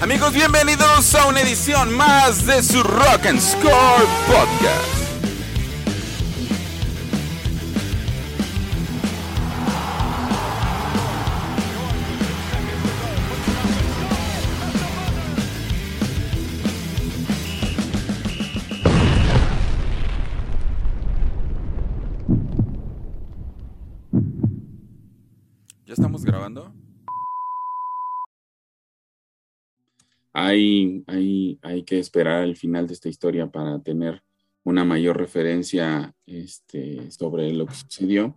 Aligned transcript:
Amigos, 0.00 0.32
bienvenidos 0.34 1.14
a 1.14 1.26
una 1.26 1.40
edición 1.40 1.92
más 1.96 2.46
de 2.46 2.62
su 2.62 2.82
Rock 2.82 3.26
and 3.26 3.40
Score 3.40 4.06
Podcast. 4.26 5.05
Hay, 30.46 31.04
hay, 31.06 31.58
hay 31.62 31.82
que 31.82 31.98
esperar 31.98 32.42
al 32.42 32.56
final 32.56 32.86
de 32.86 32.94
esta 32.94 33.08
historia 33.08 33.50
para 33.50 33.80
tener 33.80 34.22
una 34.62 34.84
mayor 34.84 35.16
referencia 35.16 36.14
este, 36.26 37.10
sobre 37.10 37.52
lo 37.52 37.66
que 37.66 37.74
sucedió. 37.74 38.36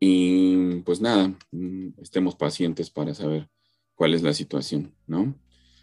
Y 0.00 0.80
pues 0.80 1.00
nada, 1.00 1.34
mm, 1.50 2.00
estemos 2.00 2.36
pacientes 2.36 2.90
para 2.90 3.14
saber 3.14 3.48
cuál 3.94 4.14
es 4.14 4.22
la 4.22 4.32
situación, 4.32 4.94
¿no? 5.06 5.34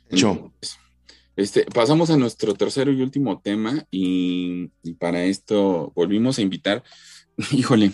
Yo. 0.09 0.51
este, 1.35 1.65
pasamos 1.65 2.09
a 2.09 2.17
nuestro 2.17 2.53
tercero 2.53 2.91
y 2.91 3.01
último 3.01 3.41
tema 3.41 3.85
y, 3.91 4.71
y 4.83 4.93
para 4.93 5.25
esto 5.25 5.91
volvimos 5.95 6.37
a 6.37 6.41
invitar, 6.41 6.83
híjole, 7.51 7.91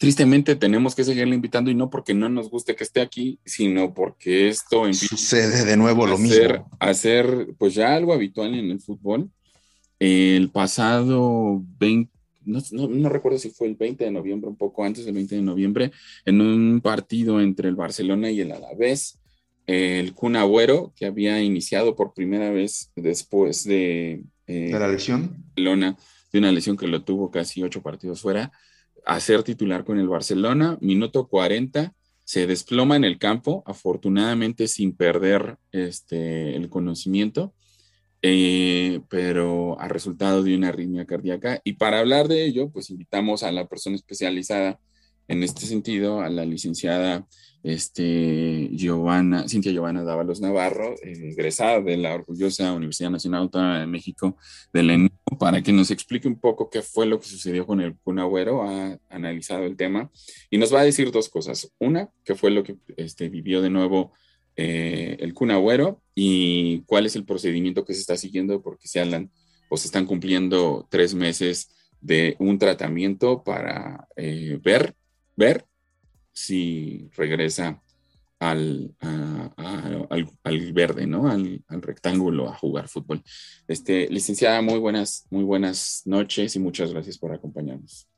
tristemente 0.00 0.56
tenemos 0.56 0.94
que 0.94 1.04
seguirle 1.04 1.34
invitando 1.34 1.70
y 1.70 1.74
no 1.74 1.90
porque 1.90 2.14
no 2.14 2.30
nos 2.30 2.48
guste 2.48 2.74
que 2.74 2.84
esté 2.84 3.02
aquí, 3.02 3.38
sino 3.44 3.92
porque 3.92 4.48
esto 4.48 4.90
sucede 4.94 5.66
de 5.66 5.76
nuevo 5.76 6.06
lo 6.06 6.14
hacer, 6.14 6.52
mismo. 6.52 6.70
Hacer 6.80 7.48
pues 7.58 7.74
ya 7.74 7.94
algo 7.94 8.14
habitual 8.14 8.54
en 8.54 8.70
el 8.70 8.80
fútbol. 8.80 9.28
El 9.98 10.48
pasado 10.48 11.62
20, 11.78 12.10
no, 12.46 12.62
no, 12.70 12.88
no, 12.88 13.08
recuerdo 13.10 13.38
si 13.38 13.50
fue 13.50 13.68
el 13.68 13.74
20 13.74 14.02
de 14.02 14.10
noviembre, 14.10 14.48
un 14.48 14.56
poco 14.56 14.84
antes 14.84 15.04
del 15.04 15.12
20 15.12 15.34
de 15.34 15.42
noviembre, 15.42 15.92
en 16.24 16.40
un 16.40 16.80
partido 16.80 17.38
entre 17.38 17.68
el 17.68 17.76
Barcelona 17.76 18.30
y 18.30 18.40
el 18.40 18.52
Alavés, 18.52 19.18
el 19.66 20.14
Kun 20.14 20.36
Agüero, 20.36 20.94
que 20.96 21.04
había 21.04 21.42
iniciado 21.42 21.94
por 21.94 22.14
primera 22.14 22.50
vez 22.50 22.90
después 22.96 23.64
de, 23.64 24.22
eh, 24.46 24.70
¿De 24.72 24.78
la 24.78 24.88
lesión, 24.88 25.44
Barcelona, 25.48 25.98
de 26.32 26.38
una 26.38 26.52
lesión 26.52 26.78
que 26.78 26.88
lo 26.88 27.02
tuvo 27.02 27.30
casi 27.30 27.62
ocho 27.62 27.82
partidos 27.82 28.22
fuera, 28.22 28.50
a 29.06 29.20
ser 29.20 29.42
titular 29.42 29.84
con 29.84 29.98
el 29.98 30.08
Barcelona. 30.08 30.78
Minuto 30.80 31.28
40, 31.28 31.92
se 32.24 32.46
desploma 32.46 32.96
en 32.96 33.04
el 33.04 33.18
campo, 33.18 33.64
afortunadamente 33.66 34.68
sin 34.68 34.94
perder 34.94 35.56
este, 35.72 36.54
el 36.54 36.68
conocimiento, 36.68 37.54
eh, 38.22 39.00
pero 39.08 39.80
a 39.80 39.88
resultado 39.88 40.42
de 40.42 40.54
una 40.54 40.68
arritmia 40.68 41.06
cardíaca. 41.06 41.60
Y 41.64 41.72
para 41.72 41.98
hablar 41.98 42.28
de 42.28 42.44
ello, 42.44 42.70
pues 42.70 42.90
invitamos 42.90 43.42
a 43.42 43.50
la 43.50 43.66
persona 43.66 43.96
especializada 43.96 44.78
en 45.26 45.42
este 45.42 45.66
sentido, 45.66 46.20
a 46.20 46.28
la 46.28 46.44
licenciada 46.44 47.26
este, 47.62 48.68
Giovanna, 48.72 49.48
Cintia 49.48 49.72
Giovanna 49.72 50.02
Dávalos 50.02 50.40
Navarro, 50.40 50.94
eh, 51.02 51.30
egresada 51.32 51.80
de 51.80 51.96
la 51.96 52.14
orgullosa 52.14 52.72
Universidad 52.72 53.10
Nacional 53.10 53.42
Autónoma 53.42 53.80
de 53.80 53.86
México 53.86 54.36
de 54.72 54.82
la 54.82 54.94
para 55.38 55.62
que 55.62 55.72
nos 55.72 55.90
explique 55.90 56.28
un 56.28 56.38
poco 56.38 56.70
qué 56.70 56.82
fue 56.82 57.06
lo 57.06 57.20
que 57.20 57.26
sucedió 57.26 57.66
con 57.66 57.80
el 57.80 57.96
Kun 57.96 58.18
ha 58.18 58.98
analizado 59.08 59.64
el 59.64 59.76
tema 59.76 60.10
y 60.50 60.58
nos 60.58 60.74
va 60.74 60.80
a 60.80 60.84
decir 60.84 61.10
dos 61.10 61.28
cosas. 61.28 61.72
Una, 61.78 62.10
qué 62.24 62.34
fue 62.34 62.50
lo 62.50 62.62
que 62.62 62.76
este, 62.96 63.28
vivió 63.28 63.62
de 63.62 63.70
nuevo 63.70 64.12
eh, 64.56 65.16
el 65.20 65.34
Kun 65.34 65.50
y 66.14 66.80
cuál 66.82 67.06
es 67.06 67.16
el 67.16 67.24
procedimiento 67.24 67.84
que 67.84 67.94
se 67.94 68.00
está 68.00 68.16
siguiendo 68.16 68.62
porque 68.62 68.88
se 68.88 69.00
hablan 69.00 69.30
o 69.68 69.76
se 69.76 69.86
están 69.86 70.06
cumpliendo 70.06 70.86
tres 70.90 71.14
meses 71.14 71.70
de 72.00 72.36
un 72.38 72.58
tratamiento 72.58 73.44
para 73.44 74.08
eh, 74.16 74.58
ver, 74.62 74.94
ver 75.36 75.66
si 76.32 77.08
regresa 77.14 77.82
al, 78.40 78.96
al, 79.00 80.28
al, 80.42 80.72
verde, 80.72 81.06
¿no? 81.06 81.28
Al, 81.28 81.62
al, 81.68 81.82
rectángulo 81.82 82.48
a 82.48 82.56
jugar 82.56 82.88
fútbol. 82.88 83.22
Este, 83.68 84.08
licenciada, 84.08 84.62
muy 84.62 84.78
buenas, 84.78 85.26
muy 85.30 85.44
buenas 85.44 86.02
noches 86.06 86.56
y 86.56 86.58
muchas 86.58 86.90
gracias 86.90 87.18
por 87.18 87.32
acompañarnos. 87.32 88.08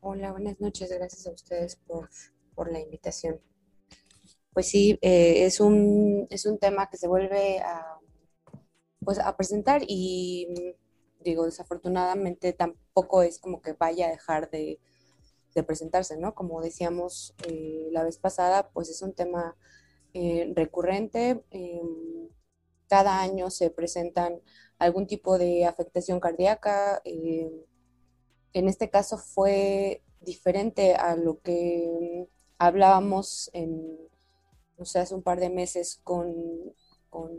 Hola, 0.00 0.32
buenas 0.32 0.60
noches. 0.60 0.92
Gracias 0.92 1.26
a 1.26 1.30
ustedes 1.30 1.76
por, 1.76 2.10
por 2.54 2.70
la 2.70 2.80
invitación. 2.80 3.40
Pues 4.52 4.68
sí, 4.68 4.98
eh, 5.00 5.46
es, 5.46 5.58
un, 5.60 6.26
es 6.28 6.44
un 6.44 6.58
tema 6.58 6.90
que 6.90 6.98
se 6.98 7.08
vuelve 7.08 7.60
a, 7.60 7.98
pues, 9.02 9.18
a 9.18 9.34
presentar 9.36 9.82
y 9.86 10.74
digo, 11.24 11.46
desafortunadamente 11.46 12.52
tampoco 12.52 13.22
es 13.22 13.38
como 13.38 13.62
que 13.62 13.72
vaya 13.72 14.08
a 14.08 14.10
dejar 14.10 14.50
de, 14.50 14.80
de 15.54 15.62
presentarse, 15.62 16.16
¿no? 16.16 16.34
Como 16.34 16.60
decíamos 16.60 17.34
eh, 17.46 17.88
la 17.92 18.04
vez 18.04 18.18
pasada, 18.18 18.70
pues 18.70 18.88
es 18.88 19.02
un 19.02 19.14
tema 19.14 19.56
eh, 20.14 20.52
recurrente. 20.54 21.42
Eh, 21.50 21.80
cada 22.88 23.20
año 23.20 23.50
se 23.50 23.70
presentan 23.70 24.40
algún 24.78 25.06
tipo 25.06 25.38
de 25.38 25.64
afectación 25.64 26.20
cardíaca. 26.20 27.00
en 27.04 28.68
este 28.68 28.90
caso 28.90 29.16
fue 29.18 30.02
diferente 30.20 30.94
a 30.94 31.14
lo 31.14 31.40
que 31.40 32.26
hablábamos 32.58 33.48
en, 33.52 33.96
no 34.76 34.84
sé, 34.84 34.98
hace 34.98 35.14
un 35.14 35.22
par 35.22 35.38
de 35.38 35.50
meses 35.50 36.00
con... 36.02 36.34
con 37.10 37.30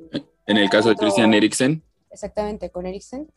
en 0.46 0.58
el 0.58 0.70
caso 0.70 0.90
otro, 0.90 0.92
de 0.92 0.98
Christian 0.98 1.34
Eriksen. 1.34 1.84
Exactamente, 2.10 2.72
con 2.72 2.86
Eriksen. 2.86 3.32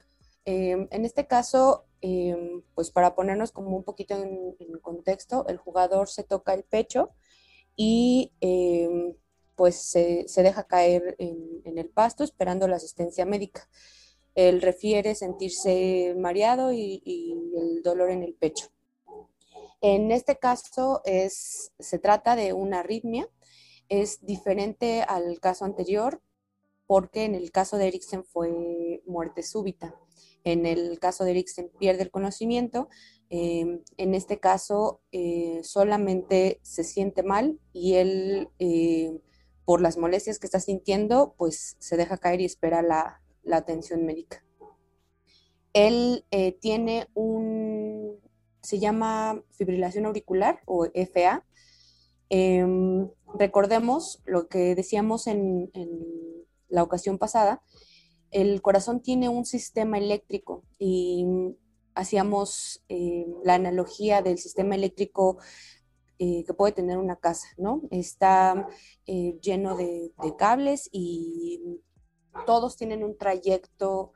En 0.44 1.04
este 1.04 1.26
caso, 1.26 1.86
eh, 2.06 2.36
pues 2.74 2.90
para 2.90 3.14
ponernos 3.14 3.50
como 3.50 3.74
un 3.74 3.82
poquito 3.82 4.14
en, 4.14 4.78
contexto, 4.82 5.46
el 5.48 5.56
jugador 5.56 6.10
se 6.10 6.22
toca 6.22 6.52
el 6.52 6.62
pecho 6.62 7.14
y 7.76 8.34
eh, 8.42 9.16
pues 9.56 9.76
se, 9.76 10.26
deja 10.36 10.64
caer 10.64 11.16
en, 11.18 11.78
el 11.78 11.88
pasto 11.88 12.22
esperando 12.22 12.68
la 12.68 12.76
asistencia 12.76 13.24
médica. 13.24 13.70
Él 14.34 14.60
refiere 14.60 15.14
sentirse 15.14 16.14
mareado 16.18 16.74
y, 16.74 17.00
y, 17.06 17.32
el 17.56 17.82
dolor 17.82 18.10
en 18.10 18.22
el 18.22 18.34
pecho. 18.34 18.66
En 19.80 20.12
este 20.12 20.36
caso 20.36 21.00
es, 21.06 21.72
se 21.78 21.98
trata 21.98 22.36
de 22.36 22.52
una 22.52 22.80
arritmia, 22.80 23.30
es 23.88 24.26
diferente 24.26 25.02
al 25.08 25.40
caso 25.40 25.64
anterior 25.64 26.20
porque 26.86 27.24
en 27.24 27.34
el 27.34 27.50
caso 27.50 27.78
de 27.78 27.88
Eriksen 27.88 28.24
fue 28.24 29.00
muerte 29.06 29.42
súbita. 29.42 29.94
En 30.44 30.66
el 30.66 30.98
caso 30.98 31.24
de 31.24 31.30
Eriksen 31.32 31.70
pierde 31.78 32.02
el 32.02 32.10
conocimiento. 32.10 32.88
Eh, 33.30 33.80
en 33.96 34.14
este 34.14 34.38
caso 34.38 35.00
eh, 35.10 35.60
solamente 35.62 36.60
se 36.62 36.84
siente 36.84 37.22
mal 37.22 37.58
y 37.72 37.94
él, 37.94 38.48
eh, 38.58 39.18
por 39.64 39.80
las 39.80 39.96
molestias 39.96 40.38
que 40.38 40.46
está 40.46 40.60
sintiendo, 40.60 41.34
pues 41.38 41.76
se 41.80 41.96
deja 41.96 42.18
caer 42.18 42.42
y 42.42 42.44
espera 42.44 42.82
la, 42.82 43.20
atención 43.50 44.04
médica. 44.04 44.44
Él 45.72 46.24
eh, 46.30 46.52
tiene 46.52 47.08
un, 47.14 48.20
se 48.62 48.78
llama 48.78 49.42
fibrilación 49.50 50.06
auricular 50.06 50.60
o 50.66 50.86
FA. 50.94 51.44
Em, 52.28 53.08
recordemos 53.38 54.22
lo 54.24 54.48
que 54.48 54.74
decíamos 54.74 55.26
en 55.26 55.70
la 56.68 56.82
ocasión 56.82 57.18
pasada, 57.18 57.62
el 58.34 58.60
corazón 58.62 59.00
tiene 59.00 59.28
un 59.28 59.44
sistema 59.44 59.96
eléctrico 59.96 60.64
y 60.78 61.24
hacíamos 61.94 62.84
eh, 62.88 63.26
la 63.44 63.54
analogía 63.54 64.22
del 64.22 64.38
sistema 64.38 64.74
eléctrico 64.74 65.38
eh, 66.18 66.44
que 66.44 66.52
puede 66.52 66.72
tener 66.72 66.98
una 66.98 67.16
casa, 67.16 67.46
¿no? 67.56 67.82
Está 67.92 68.68
eh, 69.06 69.38
lleno 69.40 69.76
de, 69.76 70.12
de, 70.20 70.36
cables 70.36 70.88
y 70.90 71.80
todos 72.44 72.76
tienen 72.76 73.04
un 73.04 73.16
trayecto 73.16 74.12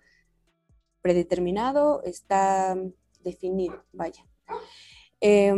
predeterminado, 1.00 2.02
está 2.02 2.76
definido, 3.20 3.84
vaya. 3.92 4.26
Eh, 5.20 5.48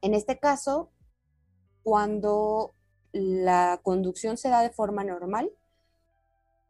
en 0.00 0.14
este 0.14 0.38
caso, 0.38 0.90
cuando 1.82 2.74
la 3.12 3.80
conducción 3.82 4.36
se 4.36 4.48
da 4.48 4.62
de 4.62 4.70
forma 4.70 5.04
normal, 5.04 5.50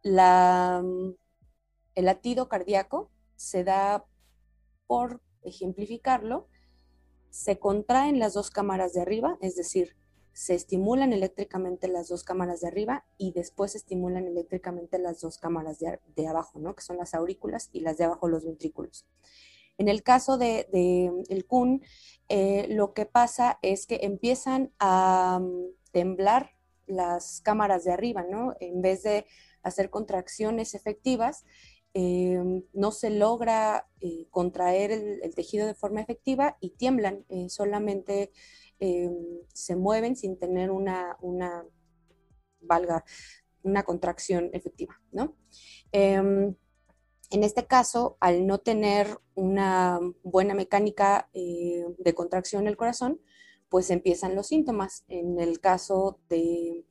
la, 0.02 0.82
el 1.94 2.04
latido 2.04 2.48
cardíaco 2.48 3.10
se 3.36 3.64
da, 3.64 4.06
por 4.86 5.20
ejemplificarlo, 5.42 6.48
se 7.30 7.58
contraen 7.58 8.18
las 8.18 8.34
dos 8.34 8.50
cámaras 8.50 8.94
de 8.94 9.02
arriba, 9.02 9.38
es 9.40 9.56
decir, 9.56 9.96
se 10.32 10.54
estimulan 10.54 11.12
eléctricamente 11.12 11.88
las 11.88 12.08
dos 12.08 12.22
cámaras 12.22 12.60
de 12.60 12.68
arriba 12.68 13.04
y 13.18 13.32
después 13.32 13.72
se 13.72 13.78
estimulan 13.78 14.26
eléctricamente 14.26 14.98
las 14.98 15.20
dos 15.20 15.36
cámaras 15.38 15.78
de, 15.80 16.00
de 16.14 16.26
abajo, 16.28 16.58
¿no? 16.60 16.74
que 16.74 16.82
son 16.82 16.96
las 16.96 17.12
aurículas 17.14 17.70
y 17.72 17.80
las 17.80 17.98
de 17.98 18.04
abajo 18.04 18.28
los 18.28 18.44
ventrículos. 18.44 19.04
En 19.78 19.88
el 19.88 20.02
caso 20.02 20.38
de, 20.38 20.68
el 21.28 21.46
Kun, 21.46 21.82
eh, 22.28 22.66
lo 22.68 22.92
que 22.94 23.06
pasa 23.06 23.58
es 23.62 23.86
que 23.86 24.00
empiezan 24.02 24.72
a 24.80 25.38
mm, 25.40 25.66
temblar 25.92 26.50
las 26.86 27.40
cámaras 27.40 27.84
de 27.84 27.92
arriba, 27.92 28.24
¿no? 28.28 28.54
En 28.60 28.82
vez 28.82 29.04
de 29.04 29.24
hacer 29.62 29.90
contracciones 29.90 30.74
efectivas, 30.74 31.44
eh, 31.94 32.62
no 32.72 32.92
se 32.92 33.10
logra 33.10 33.88
eh, 34.00 34.26
contraer 34.30 34.92
el, 34.92 35.34
tejido 35.34 35.66
de 35.66 35.74
forma 35.74 36.00
efectiva 36.00 36.56
y 36.60 36.70
tiemblan, 36.70 37.24
solamente 37.48 38.32
se 39.52 39.74
mueven 39.74 40.14
sin 40.14 40.38
tener 40.38 40.70
una, 40.70 41.16
una, 41.20 41.64
valga, 42.60 43.04
una 43.62 43.82
contracción 43.82 44.50
efectiva, 44.52 45.00
¿no? 45.10 45.36
Em, 45.92 46.54
en 47.30 47.44
este 47.44 47.66
caso, 47.66 48.16
al 48.20 48.46
no 48.46 48.58
tener 48.58 49.18
una 49.34 50.00
buena 50.22 50.54
mecánica 50.54 51.28
eh, 51.34 51.84
de 51.98 52.14
contracción 52.14 52.64
del 52.64 52.78
corazón, 52.78 53.20
pues 53.68 53.90
empiezan 53.90 54.34
los 54.34 54.46
síntomas. 54.46 55.04
En 55.08 55.38
el 55.38 55.60
caso 55.60 56.20
de, 56.30 56.86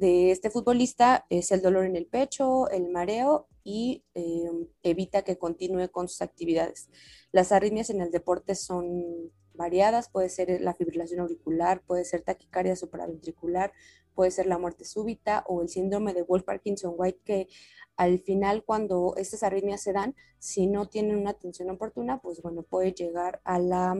este 0.00 0.50
futbolista 0.50 1.26
es 1.28 1.52
el 1.52 1.62
dolor 1.62 1.84
en 1.84 1.96
el 1.96 2.06
pecho, 2.06 2.68
el 2.70 2.88
mareo 2.90 3.46
y 3.64 4.04
eh, 4.14 4.50
evita 4.82 5.22
que 5.22 5.38
continúe 5.38 5.88
con 5.90 6.08
sus 6.08 6.22
actividades. 6.22 6.88
Las 7.30 7.52
arritmias 7.52 7.90
en 7.90 8.00
el 8.00 8.10
deporte 8.10 8.54
son 8.54 9.30
variadas, 9.54 10.08
puede 10.08 10.28
ser 10.28 10.60
la 10.60 10.74
fibrilación 10.74 11.20
auricular, 11.20 11.82
puede 11.82 12.04
ser 12.04 12.22
taquicardia 12.22 12.74
supraventricular, 12.74 13.72
puede 14.14 14.30
ser 14.30 14.46
la 14.46 14.58
muerte 14.58 14.84
súbita 14.84 15.44
o 15.46 15.62
el 15.62 15.68
síndrome 15.68 16.14
de 16.14 16.22
Wolf-Parkinson-White 16.22 17.20
que 17.24 17.48
al 17.96 18.18
final 18.20 18.64
cuando 18.64 19.14
estas 19.16 19.42
arritmias 19.42 19.82
se 19.82 19.92
dan, 19.92 20.14
si 20.38 20.66
no 20.66 20.88
tienen 20.88 21.16
una 21.16 21.30
atención 21.30 21.70
oportuna, 21.70 22.20
pues 22.20 22.40
bueno, 22.42 22.62
puede 22.62 22.92
llegar 22.92 23.40
a 23.44 23.58
la 23.58 23.94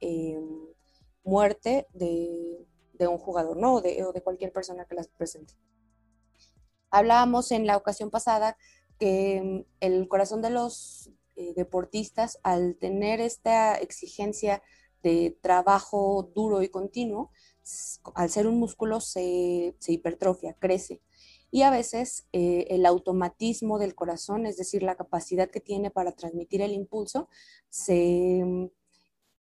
eh, 0.00 0.40
muerte 1.24 1.86
de, 1.92 2.66
un 3.08 3.18
jugador, 3.18 3.56
¿no? 3.56 3.74
O 3.74 3.80
de, 3.80 4.22
cualquier 4.22 4.52
persona 4.52 4.84
que 4.84 4.94
las 4.94 5.08
presente. 5.08 5.54
Hablábamos 6.90 7.52
en 7.52 7.66
la 7.66 7.76
ocasión 7.76 8.10
pasada 8.10 8.56
que 8.98 9.40
mm, 9.42 9.64
el 9.80 10.08
corazón 10.08 10.42
de 10.42 10.50
los 10.50 11.10
eh, 11.36 11.54
deportistas, 11.54 12.38
al 12.42 12.76
tener 12.76 13.20
esta 13.20 13.74
exigencia 13.76 14.62
de 15.02 15.36
trabajo 15.40 16.30
duro 16.34 16.62
y 16.62 16.68
continuo, 16.68 17.30
al 18.14 18.30
ser 18.30 18.46
un 18.46 18.58
músculo 18.58 19.00
se, 19.00 19.74
hipertrofia, 19.86 20.54
crece. 20.58 21.00
Y 21.50 21.62
a 21.62 21.70
veces 21.70 22.26
eh, 22.32 22.66
el 22.70 22.86
automatismo 22.86 23.78
del 23.78 23.94
corazón, 23.94 24.46
es 24.46 24.56
decir, 24.56 24.82
la 24.82 24.96
capacidad 24.96 25.50
que 25.50 25.60
tiene 25.60 25.90
para 25.90 26.12
transmitir 26.12 26.62
el 26.62 26.72
impulso, 26.72 27.28
se, 27.68 28.42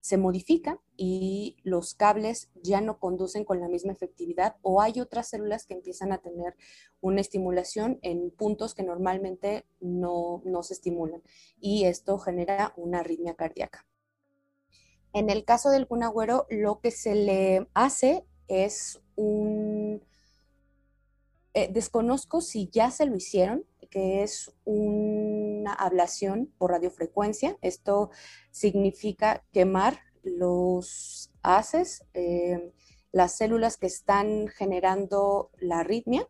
se 0.00 0.16
modifica 0.16 0.80
y 0.96 1.56
los 1.62 1.94
cables 1.94 2.50
ya 2.62 2.80
no 2.80 2.98
conducen 2.98 3.44
con 3.44 3.60
la 3.60 3.68
misma 3.68 3.92
efectividad 3.92 4.56
o 4.62 4.80
hay 4.80 5.00
otras 5.00 5.28
células 5.28 5.66
que 5.66 5.74
empiezan 5.74 6.12
a 6.12 6.18
tener 6.18 6.56
una 7.00 7.20
estimulación 7.20 7.98
en 8.02 8.30
puntos 8.30 8.74
que 8.74 8.82
normalmente 8.82 9.66
no, 9.80 10.42
no 10.44 10.62
se 10.62 10.74
estimulan 10.74 11.22
y 11.60 11.84
esto 11.84 12.18
genera 12.18 12.72
una 12.76 13.00
arritmia 13.00 13.34
cardíaca. 13.34 13.86
En 15.12 15.28
el 15.28 15.44
caso 15.44 15.70
del 15.70 15.86
Kun 15.86 16.02
lo 16.50 16.80
que 16.80 16.90
se 16.90 17.14
le 17.14 17.68
hace 17.74 18.24
es 18.48 19.00
un... 19.16 20.02
Eh, 21.52 21.68
desconozco 21.72 22.40
si 22.40 22.68
ya 22.68 22.92
se 22.92 23.06
lo 23.06 23.16
hicieron, 23.16 23.64
que 23.90 24.22
es 24.22 24.54
una 25.60 25.72
ablación 25.72 26.52
por 26.58 26.72
radiofrecuencia. 26.72 27.56
Esto 27.60 28.10
significa 28.50 29.44
quemar 29.52 30.00
los 30.22 31.30
haces, 31.42 32.04
eh, 32.14 32.72
las 33.12 33.36
células 33.36 33.76
que 33.76 33.86
están 33.86 34.48
generando 34.48 35.50
la 35.58 35.80
arritmia, 35.80 36.28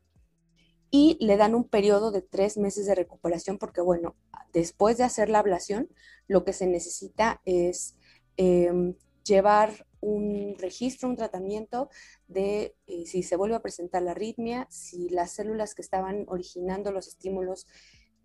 y 0.92 1.16
le 1.24 1.36
dan 1.36 1.54
un 1.54 1.64
periodo 1.64 2.10
de 2.10 2.20
tres 2.20 2.58
meses 2.58 2.86
de 2.86 2.96
recuperación 2.96 3.58
porque, 3.58 3.80
bueno, 3.80 4.16
después 4.52 4.98
de 4.98 5.04
hacer 5.04 5.28
la 5.28 5.38
ablación, 5.38 5.88
lo 6.26 6.44
que 6.44 6.52
se 6.52 6.66
necesita 6.66 7.40
es 7.44 7.94
Em, 8.42 8.94
llevar 9.22 9.86
un 10.00 10.56
registro, 10.58 11.06
un 11.06 11.16
tratamiento 11.16 11.90
de 12.26 12.74
eh, 12.86 13.04
si 13.04 13.22
se 13.22 13.36
vuelve 13.36 13.54
a 13.54 13.60
presentar 13.60 14.00
la 14.02 14.12
arritmia, 14.12 14.66
si 14.70 15.10
las 15.10 15.32
células 15.32 15.74
que 15.74 15.82
estaban 15.82 16.24
originando 16.26 16.90
los 16.90 17.06
estímulos 17.06 17.66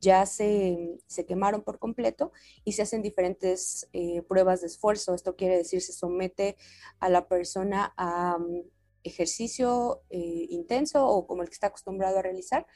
ya 0.06 0.25
se, 0.28 1.00
quemaron 1.28 1.63
por 1.63 1.80
completo 1.80 2.31
y 2.63 2.74
se 2.74 2.84
hacen 2.84 3.02
diferentes 3.02 3.90
eh, 3.92 4.22
pruebas 4.22 4.62
de 4.62 4.68
esfuerzo. 4.68 5.16
Esto 5.16 5.36
quiere 5.36 5.57
decir, 5.57 5.81
se 5.81 5.94
somete 5.94 6.56
a 7.00 7.10
la 7.10 7.28
persona 7.28 7.94
a 7.98 8.38
mm, 8.38 8.62
ejercicio 9.04 10.04
eh, 10.12 10.46
intenso 10.50 11.07
o 11.07 11.25
como 11.25 11.42
el 11.42 11.50
que 11.50 11.56
está 11.56 11.68
acostumbrado 11.68 12.19
a 12.19 12.22
realizar. 12.22 12.68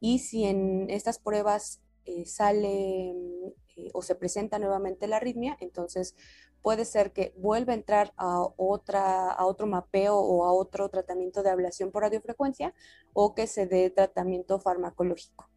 Y 0.00 0.18
si 0.18 0.44
en 0.44 0.90
estas 0.90 1.20
pruebas 1.20 1.80
sale 2.24 3.14
mm, 3.14 3.88
o 3.94 4.02
se 4.02 4.16
presenta 4.16 4.58
nuevamente 4.58 5.06
la 5.06 5.18
arritmia, 5.18 5.56
entonces 5.60 6.16
puede 6.62 6.84
ser 6.84 7.12
que 7.12 7.32
vuelva 7.36 7.72
a 7.72 7.76
entrar 7.76 8.12
a, 8.16 8.42
otra, 8.56 9.30
a 9.30 9.46
otro 9.46 9.68
mapeo 9.68 10.16
o 10.16 10.44
a 10.44 10.52
otro 10.52 10.88
tratamiento 10.88 11.44
de 11.44 11.50
ablación 11.50 11.92
por 11.92 12.02
radiofrecuencia 12.02 12.74
o 13.12 13.34
que 13.36 13.46
se 13.46 13.66
dé 13.66 13.90
tratamiento 13.90 14.58
farmacológico. 14.58 15.51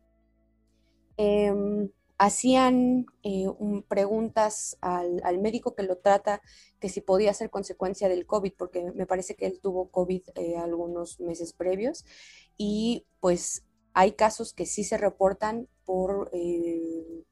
Em, 1.18 1.90
hacían 2.18 3.06
eh, 3.24 3.48
preguntas 3.88 4.78
al, 4.82 5.40
médico 5.40 5.76
que 5.76 5.84
lo 5.84 5.98
trata 5.98 6.42
que 6.80 6.90
si 6.90 7.02
podía 7.02 7.34
ser 7.34 7.50
consecuencia 7.50 8.08
del 8.08 8.26
COVID, 8.26 8.54
porque 8.58 8.92
me 8.94 9.06
parece 9.06 9.36
que 9.36 9.46
él 9.48 9.60
tuvo 9.62 9.90
COVID 9.90 10.22
eh, 10.36 10.58
algunos 10.58 11.20
meses 11.20 11.54
previos 11.54 12.06
y 12.58 13.06
pues 13.20 13.66
hay 13.94 14.14
casos 14.14 14.54
que 14.54 14.66
sí 14.66 14.84
se 14.84 14.98
reportan 14.98 15.68
por 15.86 16.30
eh, 16.34 17.24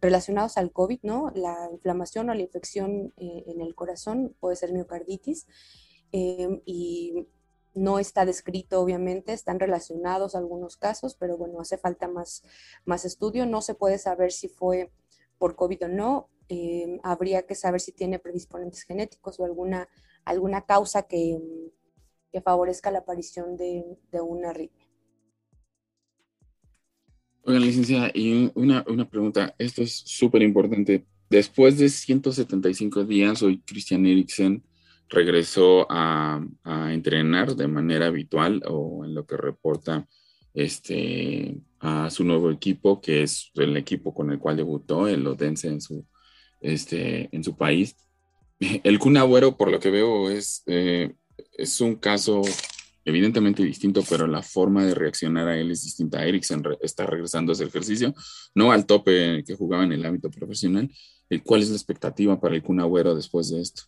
relacionados 0.00 0.56
al 0.56 0.72
COVID, 0.72 1.00
¿no? 1.02 1.30
La 1.34 1.68
inflamación 1.72 2.30
o 2.30 2.34
la 2.34 2.42
infección 2.42 3.12
en 3.16 3.60
el 3.60 3.74
corazón 3.74 4.34
puede 4.40 4.56
ser 4.56 4.72
miocarditis 4.72 5.46
em, 6.12 6.60
y 6.64 7.26
no 7.78 7.98
está 7.98 8.26
descrito, 8.26 8.80
obviamente, 8.80 9.32
están 9.32 9.60
relacionados 9.60 10.34
algunos 10.34 10.76
casos, 10.76 11.14
pero 11.14 11.36
bueno, 11.36 11.60
hace 11.60 11.78
falta 11.78 12.08
más, 12.08 12.42
más 12.84 13.04
estudio. 13.04 13.46
No 13.46 13.62
se 13.62 13.74
puede 13.74 13.98
saber 13.98 14.32
si 14.32 14.48
fue 14.48 14.90
por 15.38 15.56
COVID 15.56 15.84
o 15.84 15.88
no. 15.88 16.28
Em, 16.48 16.98
habría 17.02 17.46
que 17.46 17.54
saber 17.54 17.80
si 17.80 17.92
tiene 17.92 18.18
predisponentes 18.18 18.82
genéticos 18.82 19.38
o 19.38 19.44
alguna, 19.44 19.88
alguna 20.24 20.62
causa 20.62 21.02
que, 21.02 21.38
que 22.32 22.40
favorezca 22.40 22.90
la 22.90 23.00
aparición 23.00 23.56
de, 23.56 23.84
una 24.20 24.50
arritmia. 24.50 24.86
Oigan, 27.44 27.62
licenciada, 27.62 28.10
y 28.12 28.50
una, 28.54 28.84
pregunta, 29.08 29.54
esto 29.58 29.82
es 29.82 29.92
súper 29.92 30.42
importante. 30.42 31.06
Después 31.30 31.78
de 31.78 31.88
175 31.88 33.04
días, 33.04 33.42
hoy 33.42 33.62
Christian 33.66 34.06
Eriksen 34.06 34.64
regresó 35.08 35.86
a, 35.90 36.40
entrenar 36.90 37.54
de 37.54 37.68
manera 37.68 38.06
habitual 38.06 38.62
o 38.66 39.04
en 39.04 39.14
lo 39.14 39.26
que 39.26 39.36
reporta 39.36 40.06
este, 40.54 41.56
a 41.80 42.10
su 42.10 42.24
nuevo 42.24 42.50
equipo, 42.50 43.00
que 43.00 43.22
es 43.22 43.50
el 43.54 43.76
equipo 43.76 44.12
con 44.12 44.30
el 44.30 44.38
cual 44.38 44.56
debutó, 44.56 45.06
el 45.06 45.26
Odense 45.26 45.68
en 45.68 45.80
su, 45.80 46.06
este, 46.60 47.28
en 47.32 47.44
su 47.44 47.56
país. 47.56 47.96
El 48.58 48.98
Kun 48.98 49.16
por 49.56 49.70
lo 49.70 49.78
que 49.78 49.90
veo, 49.90 50.30
es, 50.30 50.62
eh, 50.66 51.14
es 51.52 51.80
un 51.80 51.96
caso 51.96 52.42
evidentemente 53.04 53.62
distinto, 53.62 54.02
pero 54.08 54.26
la 54.26 54.42
forma 54.42 54.84
de 54.84 54.94
reaccionar 54.94 55.48
a 55.48 55.58
él 55.58 55.70
es 55.70 55.84
distinta. 55.84 56.24
Eriksen 56.26 56.62
está 56.82 57.06
regresando 57.06 57.52
a 57.52 57.54
ese 57.54 57.64
ejercicio, 57.64 58.14
no 58.54 58.72
al 58.72 58.84
tope 58.84 59.42
que 59.44 59.54
jugaba 59.54 59.84
en 59.84 59.92
el 59.92 60.04
ámbito 60.04 60.30
profesional. 60.30 60.90
Eh, 61.30 61.40
¿Cuál 61.40 61.62
es 61.62 61.70
la 61.70 61.76
expectativa 61.76 62.38
para 62.40 62.54
el 62.54 62.62
Kun 62.62 62.82
después 63.16 63.50
de 63.50 63.60
esto? 63.60 63.82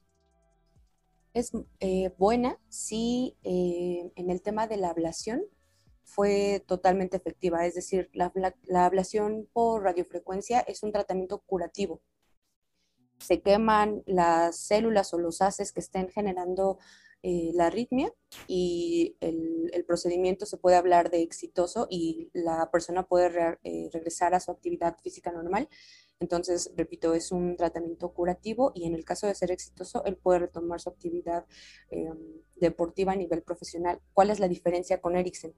Es 1.32 1.52
eh, 1.78 2.12
buena, 2.18 2.58
sí, 2.68 3.36
eh, 3.44 4.10
en 4.16 4.30
el 4.30 4.42
tema 4.42 4.66
de 4.66 4.76
la 4.76 4.90
ablación 4.90 5.42
fue 6.02 6.64
totalmente 6.66 7.16
efectiva, 7.16 7.66
es 7.66 7.74
decir, 7.74 8.10
la, 8.12 8.32
la 8.64 8.84
ablación 8.84 9.48
por 9.52 9.84
radiofrecuencia 9.84 10.60
es 10.60 10.82
un 10.82 10.90
tratamiento 10.90 11.38
curativo. 11.46 12.02
Se 13.20 13.42
queman 13.42 14.02
las 14.06 14.56
células 14.56 15.14
o 15.14 15.18
los 15.18 15.40
haces 15.40 15.72
que 15.72 15.80
estén 15.80 16.08
generando 16.08 16.78
eh, 17.22 17.50
la 17.52 17.66
arritmia 17.66 18.10
y 18.48 19.16
el, 19.20 19.84
procedimiento 19.86 20.46
se 20.46 20.56
puede 20.56 20.76
hablar 20.76 21.10
de 21.10 21.20
exitoso 21.22 21.86
y 21.90 22.30
la 22.32 22.70
persona 22.70 23.06
puede 23.06 23.58
regresar 23.92 24.34
a 24.34 24.40
su 24.40 24.50
actividad 24.52 24.96
física 25.02 25.32
normal. 25.32 25.68
Entonces, 26.20 26.70
repito, 26.76 27.14
es 27.14 27.32
un 27.32 27.56
tratamiento 27.56 28.12
curativo 28.12 28.72
y 28.74 28.84
en 28.84 28.94
el 28.94 29.04
caso 29.04 29.26
de 29.26 29.34
ser 29.34 29.50
exitoso, 29.50 30.04
él 30.04 30.16
puede 30.16 30.40
retomar 30.40 30.80
su 30.80 30.90
actividad 30.90 31.46
em, 31.88 32.16
deportiva 32.56 33.12
a 33.12 33.16
nivel 33.16 33.42
profesional. 33.42 34.00
¿Cuál 34.12 34.30
es 34.30 34.38
la 34.38 34.48
diferencia 34.48 35.00
con 35.00 35.16
Eriksen? 35.16 35.54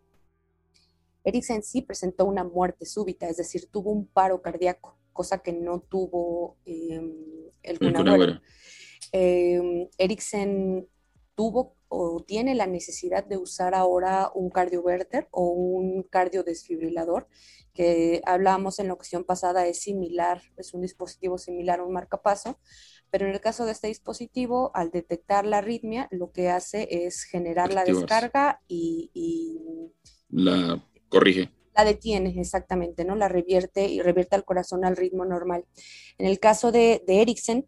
Eriksen 1.25 1.63
sí 1.63 1.83
presentó 1.83 2.25
una 2.25 2.45
muerte 2.45 2.87
súbita, 2.87 3.29
es 3.29 3.37
decir, 3.37 3.69
tuvo 3.71 3.91
un 3.91 4.07
paro 4.07 4.41
cardíaco 4.41 4.97
cosa 5.13 5.39
que 5.39 5.53
no 5.53 5.81
tuvo 5.81 6.57
em, 6.65 7.13
el 7.63 7.79
Kun. 7.79 8.41
Eh, 9.13 9.89
Eriksen 9.99 10.89
tuvo 11.35 11.77
o 11.95 12.25
tiene 12.27 12.55
la 12.55 12.67
necesidad 12.67 13.23
de 13.25 13.37
usar 13.37 13.75
ahora 13.75 14.31
un 14.35 14.49
cardioverter 14.49 15.29
o 15.31 15.51
un 15.51 16.03
cardiodesfibrilador, 16.05 17.29
que 17.75 18.23
hablábamos 18.25 18.79
en 18.79 18.89
la 18.89 18.95
ocasión 18.95 19.25
pasada, 19.25 19.67
es 19.67 19.81
similar, 19.83 20.41
es 20.57 20.73
un 20.73 20.81
dispositivo 20.81 21.37
similar 21.37 21.81
a 21.81 21.85
un 21.85 21.93
marcapaso, 21.93 22.59
pero 23.11 23.27
en 23.27 23.33
el 23.33 23.41
caso 23.41 23.67
de 23.67 23.73
este 23.73 23.89
dispositivo, 23.89 24.71
al 24.75 24.91
detectar 24.91 25.45
la 25.45 25.59
arritmia, 25.59 26.09
lo 26.11 26.33
que 26.33 26.49
hace 26.49 26.89
es 26.91 27.25
generar 27.25 27.75
la 27.75 27.85
descarga 27.85 28.63
y, 28.67 29.11
y 29.13 29.61
La 30.31 30.83
corrige. 31.11 31.51
la 31.77 31.85
detiene 31.85 32.35
exactamente, 32.41 33.05
¿no? 33.05 33.17
La 33.17 33.29
revierte 33.29 33.87
y 33.87 34.01
revierte 34.01 34.35
al 34.35 34.45
corazón 34.47 34.87
al 34.87 34.97
ritmo 34.97 35.27
normal. 35.27 35.67
En 36.17 36.27
el 36.27 36.41
caso 36.41 36.73
de, 36.73 37.03
de 37.07 37.21
Ericsson, 37.21 37.67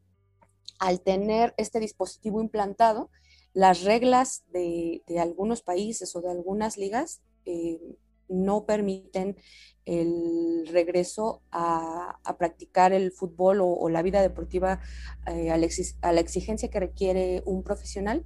al 0.79 1.03
tener 1.03 1.55
este 1.59 1.79
dispositivo 1.79 2.41
implantado, 2.41 3.11
las 3.55 3.85
reglas 3.85 4.45
de, 4.53 5.03
algunos 5.19 5.63
países 5.63 6.15
o 6.17 6.21
de 6.21 6.31
algunas 6.31 6.77
ligas 6.77 7.23
eh, 7.47 7.81
no 8.29 8.67
permiten 8.67 9.37
el 9.85 10.67
regreso 10.67 11.43
a, 11.53 12.19
practicar 12.39 12.93
el 12.93 13.13
fútbol 13.13 13.61
o, 13.63 13.89
la 13.89 14.03
vida 14.03 14.23
deportiva 14.23 14.81
eh, 15.27 15.51
a, 15.51 15.57
la 15.57 15.69
a 16.03 16.21
exigencia 16.21 16.69
que 16.69 16.81
requiere 16.81 17.43
un 17.47 17.63
profesional. 17.63 18.25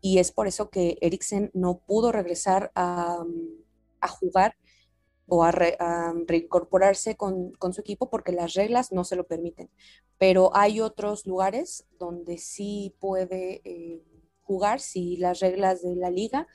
Y 0.00 0.18
es 0.18 0.32
por 0.32 0.48
eso 0.48 0.68
que 0.70 0.98
Eriksen 1.00 1.50
no 1.54 1.78
pudo 1.78 2.10
regresar 2.10 2.72
a, 2.74 3.24
jugar 4.20 4.56
o 5.26 5.44
a, 5.44 5.52
re- 5.52 5.76
a 5.78 6.12
reincorporarse 6.26 7.16
con, 7.16 7.52
con 7.52 7.72
su 7.72 7.80
equipo 7.80 8.10
porque 8.10 8.32
las 8.32 8.54
reglas 8.54 8.90
no 8.90 9.04
se 9.04 9.14
lo 9.14 9.28
permiten. 9.28 9.70
Pero 10.18 10.50
hay 10.56 10.80
otros 10.80 11.26
lugares 11.26 11.86
donde 11.98 12.38
sí 12.38 12.96
puede 12.98 13.60
eh, 13.64 14.02
jugar 14.42 14.80
si 14.80 15.16
las 15.16 15.40
reglas 15.40 15.82
de 15.82 15.96
la 15.96 16.10
liga 16.10 16.46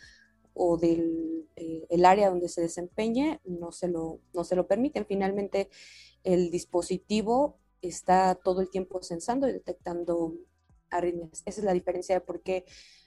o 0.54 0.78
del 0.78 1.48
eh, 1.56 1.88
el 1.90 2.06
área 2.06 2.30
donde 2.30 2.50
se 2.50 2.62
desempeñe 2.62 3.42
no 3.46 3.72
se, 3.72 3.88
lo, 3.88 4.22
no 4.34 4.44
se 4.44 4.56
lo 4.56 4.68
permiten. 4.68 5.06
Finalmente, 5.08 5.70
el 6.24 6.52
dispositivo 6.52 7.60
está 7.82 8.36
todo 8.36 8.62
el 8.62 8.70
tiempo 8.70 9.02
censando 9.02 9.48
y 9.48 9.54
detectando 9.54 10.36
arritmias. 10.90 11.44
Esa 11.46 11.62
es 11.62 11.66
la 11.66 11.74
diferencia 11.74 12.16
de 12.16 12.22
por 12.22 12.42
qué 12.42 12.66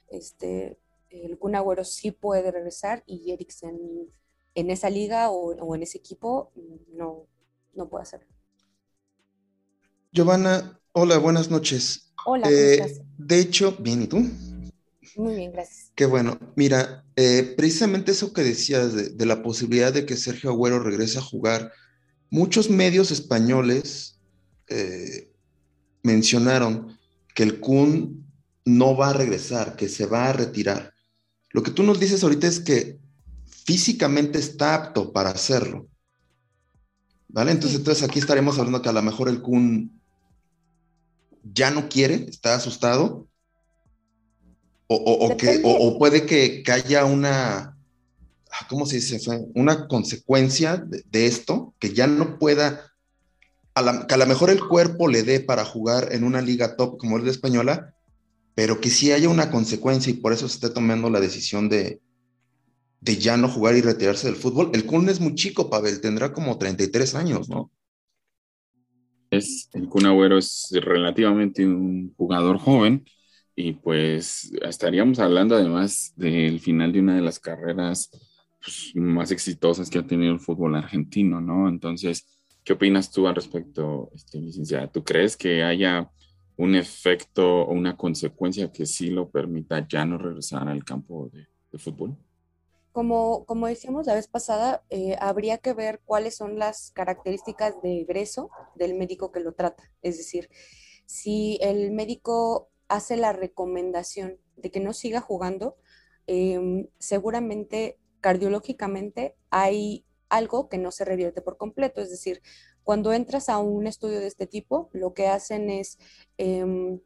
este, 0.09 0.77
el 1.09 1.37
Kun 1.37 1.55
Agüero 1.55 1.83
sí 1.85 2.11
puede 2.11 2.51
regresar 2.51 3.03
y 3.05 3.31
Eriksen 3.31 3.79
en 4.53 4.69
esa 4.69 4.89
liga 4.89 5.29
o, 5.31 5.55
o 5.55 5.75
en 5.75 5.83
ese 5.83 5.97
equipo 5.97 6.51
no, 6.93 7.27
no 7.73 7.87
puede 7.89 8.03
hacerlo. 8.03 8.27
Giovanna, 10.11 10.79
hola, 10.91 11.17
buenas 11.19 11.49
noches. 11.49 12.13
Hola, 12.25 12.43
¿cómo 12.43 12.53
Eh, 12.53 13.01
de 13.17 13.39
hecho, 13.39 13.77
bien, 13.79 14.03
¿y 14.03 14.07
tú? 14.07 14.25
Muy 15.15 15.35
bien, 15.35 15.51
gracias. 15.51 15.91
Qué 15.95 16.05
bueno. 16.05 16.39
Mira, 16.55 17.05
eh, 17.15 17.53
precisamente 17.57 18.11
eso 18.11 18.33
que 18.33 18.43
decías 18.43 18.93
de, 18.93 19.09
de 19.09 19.25
la 19.25 19.43
posibilidad 19.43 19.93
de 19.93 20.05
que 20.05 20.17
Sergio 20.17 20.51
Agüero 20.51 20.79
regrese 20.79 21.19
a 21.19 21.21
jugar, 21.21 21.71
muchos 22.29 22.69
medios 22.69 23.11
españoles 23.11 24.19
eh, 24.67 25.29
mencionaron 26.01 26.97
que 27.35 27.43
el 27.43 27.59
Kun 27.59 28.25
no 28.65 28.95
va 28.95 29.09
a 29.09 29.13
regresar, 29.13 29.75
que 29.75 29.89
se 29.89 30.05
va 30.05 30.29
a 30.29 30.33
retirar. 30.33 30.93
Lo 31.49 31.61
que 31.61 31.71
tú 31.71 31.83
nos 31.83 31.99
dices 31.99 32.23
ahorita 32.23 32.47
es 32.47 32.61
que 32.61 32.99
físicamente 33.65 34.39
está 34.39 34.75
apto 34.75 35.11
para 35.11 35.29
hacerlo. 35.29 35.87
¿Vale? 37.27 37.51
Entonces, 37.51 37.79
entonces 37.79 38.03
aquí 38.03 38.19
estaremos 38.19 38.57
hablando 38.57 38.81
que 38.81 38.89
a 38.89 38.93
lo 38.93 39.01
mejor 39.01 39.29
el 39.29 39.41
Kun 39.41 40.01
ya 41.43 41.71
no 41.71 41.89
quiere, 41.89 42.25
está 42.29 42.55
asustado, 42.55 43.27
o, 44.93 44.95
o- 44.95 45.25
o 45.27 45.37
que, 45.37 45.61
o, 45.63 45.71
o 45.87 45.97
puede 45.99 46.25
que, 46.25 46.63
que 46.63 46.71
haya 46.71 47.05
una, 47.05 47.77
ah, 48.51 48.67
¿cómo 48.69 48.85
se 48.85 48.97
dice? 48.97 49.19
Una 49.55 49.87
consecuencia 49.87 50.77
de, 50.77 51.03
de 51.09 51.27
esto, 51.27 51.75
que 51.79 51.93
ya 51.93 52.07
no 52.07 52.39
pueda, 52.39 52.91
a 53.75 53.81
la- 53.81 54.07
que 54.07 54.13
a 54.15 54.17
lo 54.17 54.25
mejor 54.27 54.49
el 54.49 54.67
cuerpo 54.67 55.07
le 55.07 55.23
dé 55.23 55.39
para 55.41 55.65
jugar 55.65 56.09
en 56.13 56.23
una 56.23 56.41
liga 56.41 56.75
top 56.77 56.97
como 56.99 57.17
es 57.17 57.23
la 57.23 57.31
española, 57.31 57.95
pero 58.55 58.81
que 58.81 58.89
sí 58.89 59.11
haya 59.11 59.29
una 59.29 59.51
consecuencia 59.51 60.11
y 60.11 60.17
por 60.17 60.33
eso 60.33 60.49
se 60.49 60.55
está 60.55 60.73
tomando 60.73 61.09
la 61.09 61.21
decisión 61.21 61.69
de, 61.69 62.01
de 63.01 63.17
ya 63.17 63.37
no 63.37 63.49
jugar 63.49 63.75
y 63.75 63.81
retirarse 63.81 64.27
del 64.27 64.35
fútbol. 64.37 64.71
El 64.73 64.85
Kun 64.85 65.09
es 65.09 65.19
muy 65.19 65.35
chico, 65.35 65.69
Pavel, 65.69 66.01
tendrá 66.01 66.33
como 66.33 66.57
33 66.57 67.15
años, 67.15 67.49
¿no? 67.49 67.71
Es, 69.29 69.69
el 69.73 69.87
Kun 69.87 70.05
Agüero 70.05 70.37
es 70.37 70.69
relativamente 70.73 71.65
un 71.65 72.13
jugador 72.17 72.57
joven 72.59 73.05
y 73.55 73.73
pues 73.73 74.51
estaríamos 74.61 75.19
hablando 75.19 75.55
además 75.55 76.13
del 76.15 76.59
final 76.59 76.91
de 76.91 76.99
una 76.99 77.15
de 77.15 77.21
las 77.21 77.39
carreras 77.39 78.09
pues, 78.63 78.91
más 78.95 79.31
exitosas 79.31 79.89
que 79.89 79.99
ha 79.99 80.07
tenido 80.07 80.33
el 80.33 80.39
fútbol 80.39 80.75
argentino, 80.75 81.41
¿no? 81.41 81.67
Entonces, 81.67 82.27
¿qué 82.63 82.73
opinas 82.73 83.11
tú 83.11 83.27
al 83.27 83.35
respecto, 83.35 84.09
este, 84.13 84.39
licenciada? 84.39 84.91
¿Tú 84.91 85.03
crees 85.03 85.35
que 85.35 85.63
haya 85.63 86.09
un 86.57 86.75
efecto 86.75 87.63
o 87.63 87.73
una 87.73 87.97
consecuencia 87.97 88.71
que 88.71 88.85
sí 88.85 89.09
lo 89.09 89.29
permita 89.29 89.87
ya 89.87 90.05
no 90.05 90.17
regresar 90.17 90.67
al 90.67 90.83
campo 90.83 91.29
de, 91.33 91.47
fútbol? 91.79 92.15
Como, 92.91 93.45
como 93.45 93.67
decíamos 93.67 94.05
la 94.05 94.15
vez 94.15 94.27
pasada, 94.27 94.83
eh, 94.89 95.15
habría 95.19 95.57
que 95.57 95.73
ver 95.73 96.01
cuáles 96.03 96.35
son 96.35 96.59
las 96.59 96.91
características 96.91 97.81
de 97.81 98.01
egreso 98.01 98.49
del 98.75 98.95
médico 98.95 99.31
que 99.31 99.39
lo 99.39 99.53
trata. 99.53 99.89
Es 100.01 100.17
decir, 100.17 100.49
si 101.05 101.57
el 101.61 101.91
médico 101.91 102.69
hace 102.91 103.15
la 103.15 103.31
recomendación 103.31 104.37
de 104.57 104.69
que 104.69 104.81
no 104.81 104.91
siga 104.91 105.21
jugando, 105.21 105.77
em, 106.27 106.89
seguramente 106.99 107.97
cardiológicamente 108.19 109.37
hay 109.49 110.05
algo 110.27 110.67
que 110.67 110.77
no 110.77 110.91
se 110.91 111.05
revierte 111.05 111.41
por 111.41 111.57
completo. 111.57 112.01
Es 112.01 112.09
decir, 112.09 112.41
cuando 112.83 113.13
entras 113.13 113.47
a 113.47 113.59
un 113.59 113.87
estudio 113.87 114.19
de 114.19 114.27
este 114.27 114.45
tipo, 114.45 114.89
lo 114.91 115.13
que 115.13 115.27
hacen 115.27 115.69
es 115.69 115.99
em, 116.37 116.99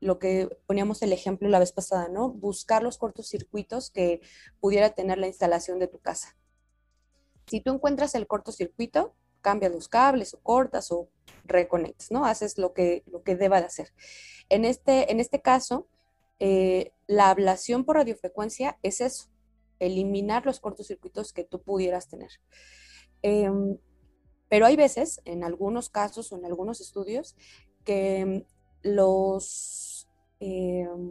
lo 0.00 0.18
que 0.18 0.50
poníamos 0.66 1.00
el 1.02 1.12
ejemplo 1.14 1.48
la 1.48 1.58
vez 1.60 1.72
pasada, 1.72 2.08
¿no? 2.08 2.28
Buscar 2.30 2.82
los 2.82 2.98
cortocircuitos 2.98 3.90
que 3.90 4.20
pudiera 4.60 4.90
tener 4.90 5.16
la 5.16 5.28
instalación 5.28 5.78
de 5.78 5.88
tu 5.88 5.98
casa. 5.98 6.36
Si 7.46 7.60
tú 7.60 7.72
encuentras 7.72 8.14
el 8.14 8.26
cortocircuito, 8.26 9.14
cambias 9.42 9.72
los 9.72 9.88
cables 9.88 10.32
o 10.32 10.40
cortas 10.40 10.90
o 10.90 11.08
reconectas, 11.44 12.10
¿no? 12.10 12.24
Haces 12.24 12.56
lo 12.56 12.72
que, 12.72 13.02
lo 13.06 13.22
que 13.22 13.36
deba 13.36 13.60
de 13.60 13.66
hacer. 13.66 13.92
En 14.48 14.64
este, 14.64 15.12
en 15.12 15.20
este 15.20 15.42
caso, 15.42 15.86
eh, 16.38 16.92
la 17.06 17.30
ablación 17.30 17.84
por 17.84 17.96
radiofrecuencia 17.96 18.78
es 18.82 19.00
eso, 19.00 19.28
eliminar 19.78 20.46
los 20.46 20.60
cortocircuitos 20.60 21.32
que 21.32 21.44
tú 21.44 21.60
pudieras 21.60 22.08
tener. 22.08 22.30
Em, 23.22 23.78
pero 24.48 24.66
hay 24.66 24.76
veces, 24.76 25.20
en 25.24 25.44
algunos 25.44 25.88
casos 25.88 26.32
o 26.32 26.36
en 26.36 26.44
algunos 26.44 26.80
estudios, 26.80 27.36
que 27.84 28.18
em, 28.18 28.44
los, 28.82 30.08
em, 30.40 31.10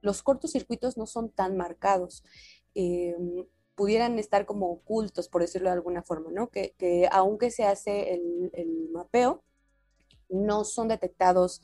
los 0.00 0.22
cortocircuitos 0.22 0.96
no 0.96 1.06
son 1.06 1.30
tan 1.30 1.56
marcados. 1.56 2.24
Pudieran 3.76 4.18
estar 4.18 4.46
como 4.46 4.70
ocultos, 4.70 5.28
por 5.28 5.42
decirlo 5.42 5.68
de 5.68 5.74
alguna 5.74 6.02
forma, 6.02 6.30
¿no? 6.32 6.48
Que, 6.48 6.74
que 6.78 7.08
aunque 7.12 7.50
se 7.50 7.64
hace 7.64 8.14
el, 8.14 8.88
mapeo, 8.90 9.44
no 10.28 10.64
son 10.64 10.88
detectados 10.88 11.62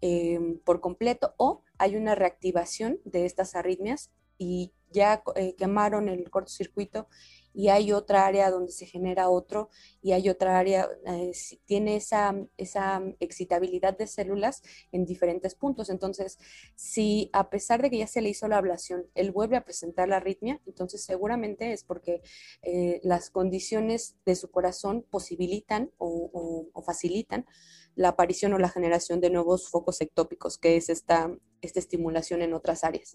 em, 0.00 0.58
por 0.60 0.80
completo 0.80 1.34
o 1.36 1.62
hay 1.78 1.96
una 1.96 2.14
reactivación 2.14 2.98
de 3.04 3.26
estas 3.26 3.54
arritmias 3.54 4.10
y 4.38 4.72
ya 4.90 5.22
eh, 5.36 5.54
quemaron 5.56 6.08
el 6.08 6.30
cortocircuito 6.30 7.06
y 7.52 7.68
hay 7.68 7.92
otra 7.92 8.26
área 8.26 8.50
donde 8.50 8.72
se 8.72 8.86
genera 8.86 9.28
otro 9.28 9.68
y 10.02 10.12
hay 10.12 10.28
otra 10.28 10.58
área, 10.58 10.88
eh, 11.06 11.32
tiene 11.64 11.96
esa, 11.96 12.34
esa 12.56 13.02
excitabilidad 13.18 13.96
de 13.98 14.06
células 14.06 14.62
en 14.92 15.04
diferentes 15.04 15.54
puntos. 15.54 15.90
Entonces, 15.90 16.38
si 16.76 17.30
a 17.32 17.50
pesar 17.50 17.82
de 17.82 17.90
que 17.90 17.98
ya 17.98 18.06
se 18.06 18.20
le 18.22 18.28
hizo 18.28 18.48
la 18.48 18.58
ablación, 18.58 19.06
él 19.14 19.32
vuelve 19.32 19.56
a 19.56 19.64
presentar 19.64 20.08
la 20.08 20.16
arritmia, 20.16 20.60
entonces 20.66 21.02
seguramente 21.04 21.72
es 21.72 21.84
porque 21.84 22.22
eh, 22.62 23.00
las 23.02 23.30
condiciones 23.30 24.16
de 24.24 24.36
su 24.36 24.50
corazón 24.50 25.04
posibilitan 25.10 25.90
o, 25.98 26.68
o- 26.72 26.82
facilitan 26.82 27.46
la 27.94 28.08
aparición 28.10 28.52
o 28.54 28.58
la 28.58 28.68
generación 28.68 29.20
de 29.20 29.30
nuevos 29.30 29.68
focos 29.68 30.00
ectópicos, 30.00 30.56
que 30.56 30.76
es 30.76 30.88
esta, 30.88 31.30
esta 31.60 31.78
estimulación 31.78 32.40
en 32.42 32.54
otras 32.54 32.84
áreas. 32.84 33.14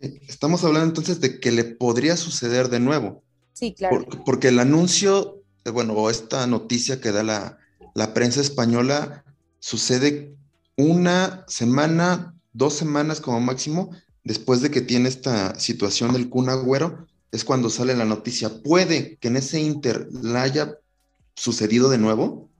Estamos 0.00 0.64
hablando 0.64 0.88
entonces 0.88 1.20
de 1.20 1.38
que 1.40 1.52
le 1.52 1.64
podría 1.64 2.16
suceder 2.16 2.68
de 2.68 2.80
nuevo. 2.80 3.22
Sí, 3.54 3.74
claro. 3.74 4.04
Por- 4.04 4.24
porque 4.24 4.48
el 4.48 4.58
anuncio, 4.58 5.42
eh, 5.64 5.70
bueno, 5.70 5.94
o 5.94 6.10
esta 6.10 6.46
noticia 6.46 7.00
que 7.00 7.12
da 7.12 7.22
la, 7.22 7.58
la 7.94 8.12
prensa 8.12 8.42
española 8.42 9.24
sucede 9.60 10.36
una 10.76 11.44
semana, 11.48 12.34
dos 12.52 12.74
semanas 12.74 13.20
como 13.22 13.40
máximo, 13.40 13.90
después 14.24 14.60
de 14.60 14.70
que 14.70 14.82
tiene 14.82 15.08
esta 15.08 15.58
situación 15.58 16.12
del 16.12 16.28
Kun 16.28 16.50
Agüero, 16.50 17.06
es 17.32 17.44
cuando 17.44 17.70
sale 17.70 17.96
la 17.96 18.04
noticia. 18.04 18.62
Puede 18.62 19.16
que 19.18 19.28
en 19.28 19.36
ese 19.36 19.60
inter 19.60 20.08
la 20.10 20.42
haya 20.42 20.78
sucedido 21.36 21.90
de 21.90 21.98
nuevo. 21.98 22.50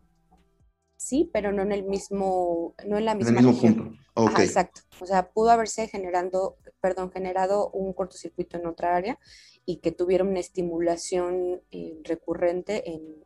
sí, 0.97 1.31
pero 1.33 1.53
no 1.53 1.63
en 1.63 1.73
el 1.73 1.85
mismo, 1.85 2.75
no 2.87 2.99
en 2.99 3.05
la 3.05 3.15
misma 3.15 3.31
En 3.31 3.39
el 3.39 3.45
mismo 3.45 3.61
punto. 3.61 3.93
Ok. 4.15 4.39
exacto. 4.41 4.81
O 5.01 5.07
sea, 5.07 5.31
pudo 5.31 5.51
haberse 5.51 5.89
generando, 5.89 6.57
perdón, 6.81 7.11
generado 7.13 7.69
un 7.71 7.93
cortocircuito 7.93 8.57
en 8.59 8.67
otra 8.67 8.97
área 8.97 9.19
y 9.67 9.79
que 9.79 9.93
tuviera 9.93 10.25
una 10.25 10.41
estimulación 10.41 11.63
eh, 11.71 11.99
recurrente 12.05 12.91
en, 12.91 13.25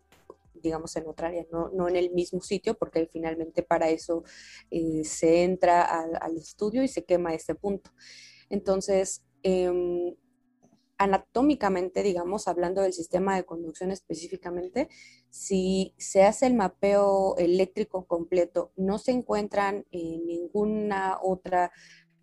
digamos, 0.55 0.95
en 0.97 1.07
otra 1.07 1.29
área, 1.29 1.47
no, 1.51 1.71
no 1.71 1.89
en 1.89 1.97
el 1.97 2.11
mismo 2.11 2.41
sitio, 2.41 2.75
porque 2.75 3.09
finalmente 3.11 3.63
para 3.63 3.89
eso 3.91 4.25
eh, 4.71 5.05
se 5.05 5.45
entra 5.45 5.83
al, 5.83 6.37
estudio 6.37 6.83
y 6.83 6.89
se 6.89 7.05
quema 7.05 7.35
ese 7.35 7.55
punto. 7.55 7.91
Entonces, 8.51 9.25
em, 9.43 10.15
anatómicamente, 10.99 12.03
digamos, 12.03 12.49
hablando 12.49 12.83
del 12.83 12.93
sistema 12.93 13.37
de 13.37 13.45
conducción 13.45 13.91
específicamente, 13.91 14.89
si 15.31 15.95
se 15.97 16.25
hace 16.25 16.47
el 16.47 16.55
mapeo 16.55 17.37
eléctrico 17.37 18.07
completo, 18.07 18.73
no 18.77 18.99
se 18.99 19.13
encuentran 19.13 19.87
en 19.93 20.27
ninguna 20.27 21.19
otra 21.23 21.71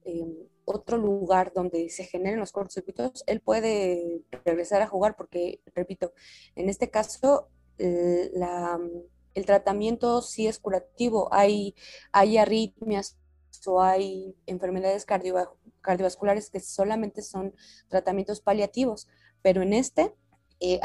eh, 0.06 0.48
otro 0.66 0.98
lugar 0.98 1.52
donde 1.54 1.90
se 1.90 2.06
generen 2.06 2.40
los 2.40 2.52
cortocircuitos, 2.52 3.24
él 3.28 3.42
puede 3.42 4.24
regresar 4.46 4.82
a 4.82 4.88
jugar 4.88 5.16
porque, 5.16 5.62
repito, 5.76 6.14
en 6.56 6.70
este 6.70 6.90
caso 6.90 7.50
el 7.78 9.46
tratamiento 9.46 10.22
sí 10.22 10.48
es 10.48 10.60
curativo, 10.60 11.28
hay, 11.34 11.76
hay 12.14 12.38
arritmias 12.38 13.18
o 13.66 13.82
hay 13.82 14.36
enfermedades 14.46 15.06
cardiovasculares 15.06 16.50
que 16.50 16.60
solamente 16.60 17.22
son 17.22 17.54
tratamientos 17.90 18.42
paliativos, 18.42 19.08
pero 19.42 19.62
en 19.62 19.74
este, 19.74 20.14
eh, 20.60 20.80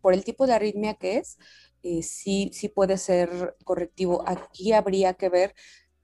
por 0.00 0.14
el 0.14 0.24
tipo 0.24 0.46
de 0.46 0.54
arritmia 0.54 0.94
que 0.94 1.18
es, 1.18 1.38
eh, 1.82 2.02
sí, 2.02 2.50
sí 2.52 2.68
puede 2.68 2.98
ser 2.98 3.56
correctivo. 3.64 4.22
Aquí 4.26 4.72
habría 4.72 5.14
que 5.14 5.28
ver, 5.28 5.54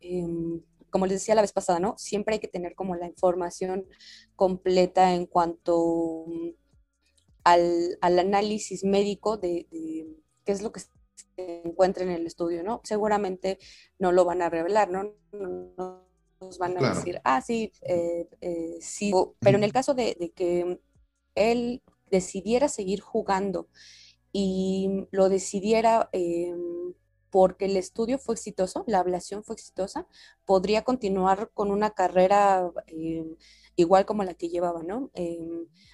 em, 0.01 0.63
como 0.97 1.05
les 1.05 1.21
decía 1.21 1.35
la 1.35 1.43
vez 1.43 1.53
pasada, 1.53 1.79
¿no? 1.79 1.95
Siempre 1.99 2.37
hay 2.37 2.41
que 2.41 2.49
tener 2.49 2.75
como 2.75 2.97
la 2.97 3.07
información 3.07 3.87
completa 4.35 5.13
en 5.13 5.27
cuanto 5.27 6.25
mm, 6.27 6.49
al, 7.45 7.99
al, 8.01 8.19
análisis 8.19 8.83
médico 8.83 9.37
de, 9.37 9.67
de, 9.71 10.07
qué 10.47 10.53
es 10.53 10.63
lo 10.63 10.73
que 10.73 10.81
se 10.81 10.89
encuentra 11.67 12.03
en 12.03 12.13
el 12.13 12.27
estudio, 12.27 12.65
¿no? 12.65 12.81
Seguramente 12.83 13.59
no 13.99 14.11
lo 14.11 14.25
van 14.25 14.41
a 14.41 14.49
revelar, 14.49 14.89
¿no? 14.89 15.13
no, 15.33 15.71
no 15.77 16.09
nos 16.41 16.57
van 16.57 16.79
a 16.79 16.79
claro. 16.79 16.95
decir, 16.95 17.21
ah, 17.25 17.43
sí, 17.43 17.71
eh, 17.83 18.27
eh, 18.41 18.79
sí. 18.81 19.13
Pero 19.41 19.59
en 19.59 19.65
el 19.65 19.75
caso 19.75 19.93
de, 19.93 20.17
de, 20.19 20.31
que 20.31 20.81
él 21.35 21.83
decidiera 22.11 22.71
seguir 22.71 23.01
jugando 23.01 23.69
y 24.33 25.07
lo 25.11 25.29
decidiera 25.29 26.09
eh, 26.15 26.55
porque 27.37 27.67
el 27.67 27.77
estudio 27.77 28.19
fue 28.19 28.35
exitoso, 28.35 28.83
la 28.87 28.99
ablación 28.99 29.45
fue 29.45 29.57
exitosa, 29.57 30.07
podría 30.47 30.85
continuar 30.85 31.51
con 31.53 31.71
una 31.71 31.91
carrera 31.91 32.73
eh, 32.87 33.27
igual 33.77 34.07
como 34.07 34.25
la 34.25 34.33
que 34.33 34.49
llevaba, 34.49 34.83
¿no? 34.83 35.11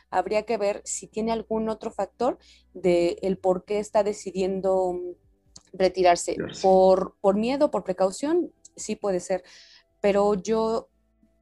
habría 0.09 0.45
que 0.45 0.57
ver 0.57 0.83
si 0.85 1.09
tiene 1.09 1.33
algún 1.33 1.69
otro 1.69 1.91
factor 1.91 2.39
de 2.75 3.19
el 3.23 3.39
por 3.39 3.65
qué 3.65 3.81
está 3.81 4.05
decidiendo 4.05 4.95
retirarse. 5.73 6.37
Por, 6.63 7.17
por 7.21 7.35
miedo, 7.35 7.73
por 7.73 7.83
precaución, 7.83 8.53
sí 8.77 8.95
puede 8.95 9.19
ser 9.19 9.43
pero 10.01 10.35
yo 10.35 10.91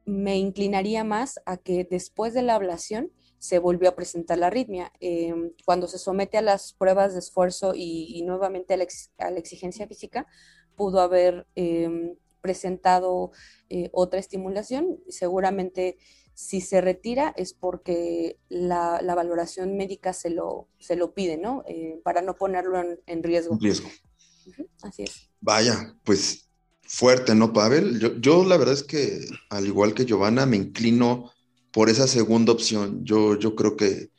me 0.05 0.37
inclinaría 0.37 1.03
más 1.03 1.41
a 1.45 1.57
que 1.57 1.83
después 1.83 2.33
de 2.33 2.43
la 2.43 2.55
ablación 2.55 3.11
se 3.41 3.57
volvió 3.57 3.89
a 3.89 3.95
presentar 3.95 4.37
la 4.37 4.47
arritmia. 4.47 4.93
Eh, 4.99 5.33
cuando 5.65 5.87
se 5.87 5.97
somete 5.97 6.37
a 6.37 6.43
las 6.43 6.73
pruebas 6.73 7.13
de 7.13 7.19
esfuerzo 7.19 7.73
y, 7.73 8.05
y 8.15 8.21
nuevamente 8.21 8.75
a 8.75 8.77
la, 8.77 8.83
ex, 8.83 9.09
a 9.17 9.31
la, 9.31 9.39
exigencia 9.39 9.87
física, 9.87 10.27
pudo 10.75 11.01
haber 11.01 11.47
eh, 11.55 12.15
presentado 12.39 13.31
eh, 13.67 13.89
otra 13.93 14.19
estimulación. 14.19 14.99
Seguramente 15.09 15.97
si 16.35 16.61
se 16.61 16.81
retira 16.81 17.33
es 17.35 17.55
porque 17.55 18.37
la, 18.47 19.01
la 19.01 19.15
valoración 19.15 19.75
médica 19.75 20.13
se 20.13 20.29
lo, 20.29 20.67
se 20.77 20.95
lo 20.95 21.15
pide, 21.15 21.37
¿no? 21.37 21.63
Eh, 21.67 21.99
para 22.03 22.21
no 22.21 22.35
ponerlo 22.35 22.79
en, 22.79 22.99
en 23.07 23.23
riesgo. 23.23 23.57
riesgo. 23.59 23.89
Uh 24.45 24.51
-huh, 24.51 24.67
así 24.83 25.01
es. 25.01 25.31
Vaya, 25.39 25.95
pues 26.03 26.47
fuerte, 26.83 27.33
¿no, 27.33 27.53
Pavel? 27.53 27.99
Yo, 27.99 28.15
yo, 28.19 28.45
la 28.45 28.57
verdad 28.57 28.75
es 28.75 28.83
que, 28.83 29.25
al 29.49 29.65
igual 29.65 29.95
que 29.95 30.05
Giovanna, 30.05 30.45
me 30.45 30.57
inclino 30.57 31.31
por 31.71 31.89
esa 31.89 32.07
segunda 32.07 32.51
opción. 32.51 33.03
Yo, 33.03 33.37
yo 33.37 33.55
creo 33.55 33.75
que, 33.75 34.09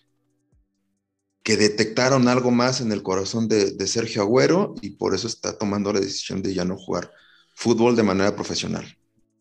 que 1.42 1.56
detectaron 1.56 2.28
algo 2.28 2.50
más 2.50 2.80
en 2.80 2.92
el 2.92 3.02
corazón 3.02 3.48
de, 3.48 3.72
de, 3.72 3.86
Sergio 3.86 4.22
Agüero 4.22 4.74
y 4.80 4.90
por 4.90 5.14
eso 5.14 5.26
está 5.26 5.58
tomando 5.58 5.92
la 5.92 6.00
decisión 6.00 6.42
de 6.42 6.54
ya 6.54 6.64
no 6.64 6.76
jugar 6.76 7.10
fútbol 7.54 7.96
de 7.96 8.02
manera 8.02 8.34
profesional. 8.34 8.84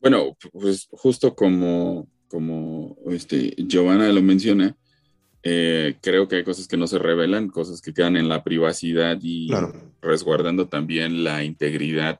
Bueno, 0.01 0.35
pues 0.51 0.87
justo 0.91 1.35
como, 1.35 2.07
como 2.27 2.97
este, 3.11 3.53
Giovanna 3.57 4.11
lo 4.11 4.21
menciona, 4.21 4.75
eh, 5.43 5.95
creo 6.01 6.27
que 6.27 6.37
hay 6.37 6.43
cosas 6.43 6.67
que 6.67 6.77
no 6.77 6.87
se 6.87 6.99
revelan, 6.99 7.49
cosas 7.49 7.81
que 7.81 7.93
quedan 7.93 8.17
en 8.17 8.27
la 8.27 8.43
privacidad 8.43 9.17
y 9.21 9.47
claro. 9.47 9.73
resguardando 10.01 10.67
también 10.67 11.23
la 11.23 11.43
integridad 11.43 12.19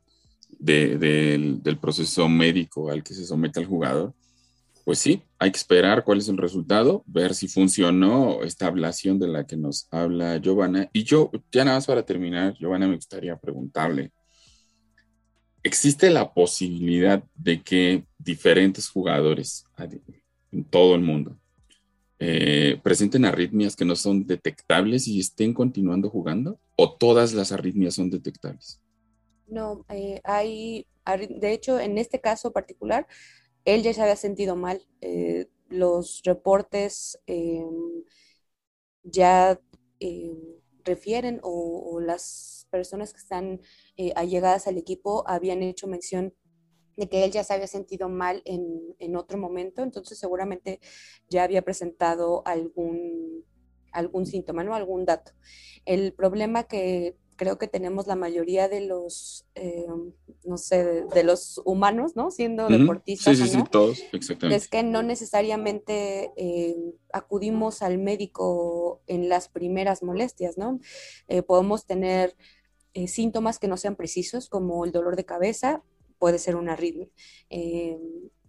de, 0.59 0.97
de, 0.97 1.59
del 1.61 1.77
proceso 1.77 2.29
médico 2.29 2.91
al 2.91 3.03
que 3.03 3.13
se 3.13 3.25
somete 3.25 3.59
el 3.59 3.65
jugador, 3.65 4.13
pues 4.83 4.99
sí, 4.99 5.23
hay 5.39 5.51
que 5.51 5.57
esperar 5.57 6.03
cuál 6.03 6.19
es 6.19 6.29
el 6.29 6.37
resultado, 6.37 7.03
ver 7.05 7.33
si 7.33 7.47
funcionó 7.47 8.43
esta 8.43 8.67
ablación 8.67 9.19
de 9.19 9.27
la 9.27 9.45
que 9.45 9.57
nos 9.57 9.87
habla 9.91 10.37
Giovanna. 10.37 10.89
Y 10.93 11.03
yo, 11.03 11.31
ya 11.51 11.65
nada 11.65 11.77
más 11.77 11.87
para 11.87 12.05
terminar, 12.05 12.55
Giovanna, 12.59 12.87
me 12.87 12.95
gustaría 12.95 13.35
preguntarle, 13.37 14.11
¿existe 15.63 16.09
la 16.09 16.33
posibilidad 16.33 17.23
de 17.35 17.61
que 17.61 18.05
diferentes 18.17 18.89
jugadores 18.89 19.65
en 20.51 20.63
todo 20.65 20.95
el 20.95 21.01
mundo 21.01 21.37
eh, 22.19 22.79
presenten 22.83 23.25
arritmias 23.25 23.75
que 23.75 23.85
no 23.85 23.95
son 23.95 24.27
detectables 24.27 25.07
y 25.07 25.19
estén 25.19 25.53
continuando 25.53 26.09
jugando? 26.09 26.59
¿O 26.75 26.95
todas 26.95 27.33
las 27.33 27.51
arritmias 27.51 27.95
son 27.95 28.09
detectables? 28.09 28.79
No, 29.47 29.85
eh, 29.89 30.21
hay, 30.23 30.85
de 31.39 31.51
hecho, 31.51 31.79
en 31.79 31.97
este 31.97 32.21
caso 32.21 32.51
particular, 32.51 33.07
él 33.65 33.83
ya 33.83 33.93
se 33.93 34.01
había 34.01 34.15
sentido 34.15 34.55
mal. 34.55 34.87
Eh, 35.01 35.47
los 35.69 36.21
reportes 36.25 37.19
eh, 37.27 37.63
ya 39.03 39.59
eh, 39.99 40.31
refieren 40.83 41.39
o, 41.43 41.99
las 41.99 42.67
personas 42.71 43.13
que 43.13 43.19
están 43.19 43.61
eh, 43.97 44.13
allegadas 44.15 44.67
al 44.67 44.77
equipo 44.77 45.23
habían 45.27 45.61
hecho 45.61 45.87
mención 45.87 46.33
de 46.97 47.09
que 47.09 47.23
él 47.23 47.31
ya 47.31 47.43
se 47.43 47.53
había 47.53 47.67
sentido 47.67 48.09
mal 48.09 48.41
en, 48.45 48.95
en 48.99 49.15
otro 49.15 49.37
momento, 49.37 49.81
entonces 49.83 50.17
seguramente 50.19 50.79
ya 51.29 51.43
había 51.43 51.61
presentado 51.61 52.43
algún, 52.45 53.45
algún 53.91 54.25
síntoma, 54.25 54.63
¿no? 54.63 54.75
Algún 54.75 55.05
dato. 55.05 55.31
El 55.85 56.13
problema 56.13 56.63
que 56.63 57.17
creo 57.35 57.57
que 57.57 57.67
tenemos 57.67 58.07
la 58.07 58.15
mayoría 58.15 58.67
de 58.67 58.81
los, 58.81 59.45
eh, 59.55 59.85
no 60.43 60.57
sé, 60.57 60.83
de, 60.83 61.05
de, 61.05 61.23
los 61.23 61.61
humanos, 61.65 62.15
¿no? 62.15 62.31
Siendo 62.31 62.65
uh 62.65 62.69
-huh. 62.69 62.79
deportistas. 62.79 63.37
Sí, 63.37 63.47
sí, 63.47 63.57
¿no? 63.57 63.63
sí, 63.65 63.71
todos, 63.71 64.03
exactamente. 64.13 64.55
Es 64.55 64.67
que 64.67 64.83
no 64.83 65.03
necesariamente 65.03 66.31
eh, 66.35 66.75
acudimos 67.11 67.81
al 67.81 67.97
médico 67.97 69.01
en 69.07 69.29
las 69.29 69.49
primeras 69.49 70.03
molestias, 70.03 70.57
¿no? 70.57 70.79
Eh, 71.27 71.41
podemos 71.41 71.85
tener 71.85 72.35
eh, 72.93 73.07
síntomas 73.07 73.59
que 73.59 73.67
no 73.67 73.77
sean 73.77 73.95
precisos, 73.95 74.49
como 74.49 74.85
el 74.85 74.91
dolor 74.91 75.15
de 75.15 75.25
cabeza, 75.25 75.83
puede 76.19 76.37
ser 76.37 76.55
una 76.55 76.73
arritmia, 76.73 77.07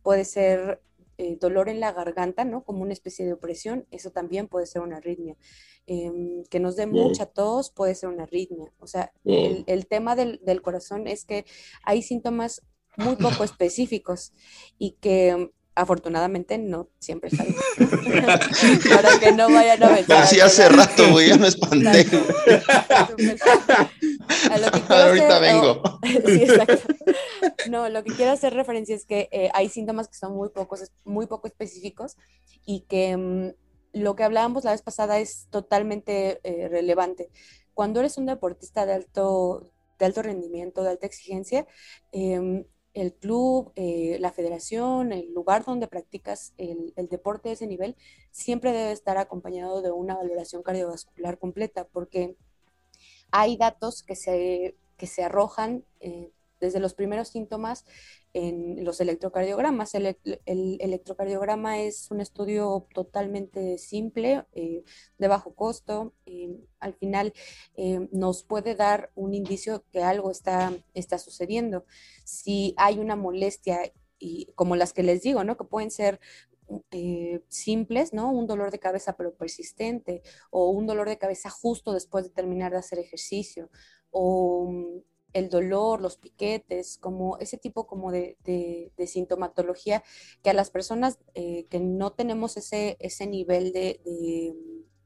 puede 0.02 0.26
ser 0.26 0.82
eh, 1.18 1.36
dolor 1.40 1.68
en 1.68 1.80
la 1.80 1.92
garganta, 1.92 2.44
¿no? 2.44 2.64
Como 2.64 2.82
una 2.82 2.92
especie 2.92 3.26
de 3.26 3.32
opresión, 3.32 3.86
eso 3.90 4.10
también 4.10 4.48
puede 4.48 4.66
ser 4.66 4.82
una 4.82 4.96
arritmia. 4.98 5.36
Eh, 5.86 6.10
que 6.48 6.60
nos 6.60 6.76
dé 6.76 6.86
wow. 6.86 7.08
mucha 7.08 7.26
tos 7.26 7.70
puede 7.70 7.94
ser 7.94 8.08
una 8.08 8.24
arritmia. 8.24 8.72
O 8.78 8.86
sea, 8.86 9.12
wow. 9.24 9.34
el, 9.34 9.64
el, 9.66 9.86
tema 9.86 10.16
del, 10.16 10.40
del, 10.44 10.62
corazón 10.62 11.06
es 11.06 11.24
que 11.24 11.44
hay 11.84 12.02
síntomas 12.02 12.62
muy 12.96 13.16
poco 13.16 13.44
específicos 13.44 14.32
y 14.78 14.92
que 15.00 15.50
afortunadamente 15.74 16.58
no 16.58 16.88
siempre 16.98 17.30
salen. 17.30 17.54
Para 18.94 19.18
que 19.18 19.32
no 19.32 19.50
vayan 19.50 19.82
a 19.82 19.94
pensar. 19.96 20.22
Así 20.22 20.40
hace 20.40 20.68
rato, 20.68 21.10
güey, 21.10 21.28
ya 21.28 21.36
me 21.36 21.48
espanté. 21.48 22.06
A 24.50 24.58
lo 24.58 24.70
que 24.70 24.82
Ahorita 24.92 25.36
hacer, 25.36 25.40
vengo. 25.40 25.82
O, 25.82 26.00
sí, 26.26 26.42
exacto. 26.42 26.94
No, 27.70 27.88
lo 27.88 28.04
que 28.04 28.14
quiero 28.14 28.32
hacer 28.32 28.54
referencia 28.54 28.94
es 28.94 29.06
que 29.06 29.28
eh, 29.32 29.50
hay 29.54 29.68
síntomas 29.68 30.08
que 30.08 30.14
son 30.14 30.34
muy 30.34 30.50
pocos, 30.50 30.90
muy 31.04 31.26
poco 31.26 31.46
específicos 31.46 32.16
y 32.64 32.80
que 32.82 33.16
um, 33.16 33.52
lo 33.92 34.16
que 34.16 34.24
hablábamos 34.24 34.64
la 34.64 34.72
vez 34.72 34.82
pasada 34.82 35.18
es 35.18 35.48
totalmente 35.50 36.40
eh, 36.44 36.68
relevante. 36.68 37.30
Cuando 37.74 38.00
eres 38.00 38.18
un 38.18 38.26
deportista 38.26 38.84
de 38.84 38.94
alto, 38.94 39.72
de 39.98 40.06
alto 40.06 40.22
rendimiento, 40.22 40.82
de 40.82 40.90
alta 40.90 41.06
exigencia, 41.06 41.66
eh, 42.12 42.66
el 42.94 43.14
club, 43.14 43.72
eh, 43.76 44.18
la 44.20 44.32
federación, 44.32 45.12
el 45.12 45.32
lugar 45.32 45.64
donde 45.64 45.88
practicas 45.88 46.52
el, 46.58 46.92
el, 46.96 47.08
deporte 47.08 47.48
de 47.48 47.54
ese 47.54 47.66
nivel, 47.66 47.96
siempre 48.30 48.72
debe 48.72 48.92
estar 48.92 49.16
acompañado 49.16 49.82
de 49.82 49.90
una 49.90 50.14
valoración 50.14 50.62
cardiovascular 50.62 51.38
completa, 51.38 51.84
porque 51.84 52.36
hay 53.30 53.56
datos 53.56 54.02
que 54.02 54.14
se, 54.14 54.76
que 54.96 55.06
se 55.06 55.24
arrojan 55.24 55.84
desde 56.60 56.80
los 56.80 56.94
primeros 56.94 57.28
síntomas 57.28 57.84
en 58.34 58.84
los 58.84 59.00
electrocardiogramas. 59.00 59.94
El, 59.94 60.16
electrocardiograma 60.46 61.80
es 61.80 62.10
un 62.10 62.20
estudio 62.20 62.86
totalmente 62.94 63.78
simple, 63.78 64.46
eh, 64.52 64.84
de 65.18 65.28
bajo 65.28 65.54
costo. 65.54 66.14
Eh, 66.26 66.56
al 66.80 66.94
final 66.94 67.32
eh, 67.76 68.08
nos 68.12 68.42
puede 68.44 68.74
dar 68.74 69.10
un 69.14 69.34
indicio 69.34 69.84
que 69.92 70.02
algo 70.02 70.30
está, 70.30 70.72
está 70.94 71.18
sucediendo. 71.18 71.84
Si 72.24 72.74
hay 72.76 72.98
una 72.98 73.16
molestia, 73.16 73.92
y 74.18 74.46
como 74.54 74.76
las 74.76 74.92
que 74.92 75.02
les 75.02 75.22
digo, 75.22 75.44
¿no? 75.44 75.56
que 75.56 75.64
pueden 75.64 75.90
ser 75.90 76.20
simples, 77.48 78.14
¿no? 78.14 78.30
Un 78.32 78.46
dolor 78.46 78.70
de 78.70 78.78
cabeza 78.78 79.14
pero 79.14 79.34
persistente, 79.34 80.22
o 80.50 80.70
un 80.70 80.86
dolor 80.86 81.06
de 81.06 81.18
cabeza 81.18 81.50
justo 81.50 81.92
después 81.92 82.24
de 82.24 82.30
terminar 82.30 82.72
de 82.72 82.78
hacer 82.78 82.98
ejercicio, 82.98 83.68
o 84.10 84.72
el 85.32 85.48
dolor, 85.48 86.00
los 86.00 86.16
piquetes, 86.16 86.98
como 86.98 87.38
ese 87.38 87.58
tipo 87.58 87.86
como 87.86 88.12
de, 88.12 88.36
sintomatología 89.06 90.02
que 90.42 90.50
a 90.50 90.54
las 90.54 90.70
personas 90.70 91.18
eh, 91.34 91.66
que 91.70 91.80
no 91.80 92.12
tenemos 92.12 92.56
ese, 92.56 92.96
ese 93.00 93.26
nivel 93.26 93.72
de, 93.72 94.00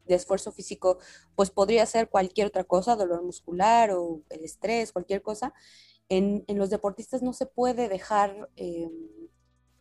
esfuerzo 0.07 0.53
físico, 0.53 0.99
pues 1.35 1.51
podría 1.51 1.85
ser 1.87 2.09
cualquier 2.09 2.47
otra 2.49 2.65
cosa, 2.65 2.97
dolor 2.97 3.23
muscular 3.23 3.91
o 3.91 4.23
el 4.31 4.45
estrés, 4.45 4.93
cualquier 4.93 5.23
cosa. 5.23 5.53
En, 6.09 6.45
los 6.49 6.71
deportistas 6.71 7.23
no 7.23 7.33
se 7.33 7.47
puede 7.47 7.89
dejar 7.89 8.49
eh, 8.57 8.89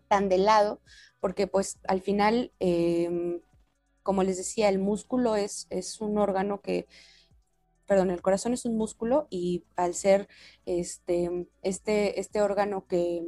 tan 0.08 0.29
de 0.29 0.39
lado 0.39 0.81
porque 1.19 1.47
pues 1.47 1.79
al 1.88 2.01
final, 2.01 2.51
eh, 2.60 3.41
como 4.03 4.23
les 4.23 4.38
decía, 4.38 4.69
el 4.69 4.79
músculo 4.79 5.36
es, 5.36 5.67
es 5.69 6.01
un 6.01 6.17
órgano 6.17 6.62
que 6.62 6.88
perdón, 7.86 8.12
el 8.12 8.21
corazón 8.21 8.54
es 8.54 8.65
un 8.65 8.78
músculo 8.78 9.28
y 9.30 9.65
al 9.76 9.93
ser 9.93 10.28
este, 10.65 11.48
este, 11.62 12.19
este 12.19 12.41
órgano 12.41 12.88
que, 12.88 13.24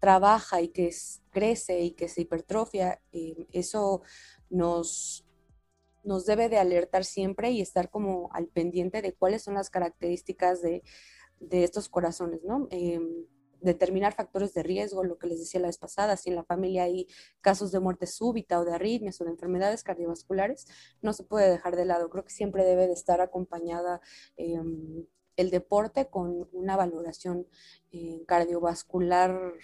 trabaja 0.00 0.62
y 0.62 0.68
que 0.68 0.90
crece 1.30 1.80
y 1.80 1.90
que 1.90 2.08
se 2.08 2.22
hipertrofia, 2.22 3.02
eh, 3.12 3.46
eso 3.52 4.00
nos, 4.48 5.26
nos 6.04 6.24
debe 6.24 6.48
de 6.48 6.58
alertar 6.58 7.04
siempre 7.04 7.50
y 7.50 7.60
estar 7.60 7.90
como 7.90 8.30
al 8.32 8.46
pendiente 8.46 9.02
de 9.02 9.12
cuáles 9.12 9.42
son 9.42 9.54
las 9.54 9.68
características 9.68 10.62
de, 10.62 10.82
estos 11.50 11.88
corazones, 11.88 12.42
¿no? 12.44 12.66
Em, 12.70 13.26
determinar 13.60 14.14
factores 14.14 14.54
de 14.54 14.62
riesgo, 14.62 15.04
lo 15.04 15.18
que 15.18 15.26
les 15.26 15.38
decía 15.38 15.60
la 15.60 15.68
vez 15.68 15.78
pasada, 15.78 16.16
si 16.16 16.30
en 16.30 16.36
la 16.36 16.44
familia 16.44 16.84
hay 16.84 17.06
casos 17.40 17.72
de 17.72 17.80
muerte 17.80 18.06
súbita 18.06 18.58
o 18.60 18.64
de 18.64 18.74
arritmias 18.74 19.20
o 19.20 19.24
de 19.24 19.30
enfermedades 19.30 19.82
cardiovasculares, 19.82 20.66
no 21.02 21.12
se 21.12 21.24
puede 21.24 21.50
dejar 21.50 21.76
de 21.76 21.84
lado. 21.84 22.10
Creo 22.10 22.24
que 22.24 22.30
siempre 22.30 22.64
debe 22.64 22.86
de 22.86 22.92
estar 22.92 23.20
acompañada 23.20 24.00
em, 24.36 25.06
el 25.36 25.50
deporte 25.50 26.08
con 26.08 26.48
una 26.52 26.76
valoración 26.76 27.46
eh, 27.92 28.22
cardiovascular 28.26 29.54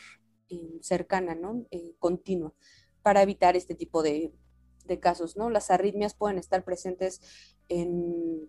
em, 0.49 0.81
cercana, 0.81 1.35
¿no? 1.35 1.67
Eh, 1.71 1.95
continua, 1.99 2.55
para 3.03 3.23
evitar 3.23 3.57
este 3.57 3.75
tipo 3.75 4.03
de, 4.03 4.33
de 4.85 5.01
casos, 5.01 5.37
¿no? 5.37 5.51
Las 5.51 5.71
arritmias 5.71 6.15
pueden 6.15 6.39
estar 6.39 6.65
presentes 6.65 7.21
en 7.69 8.49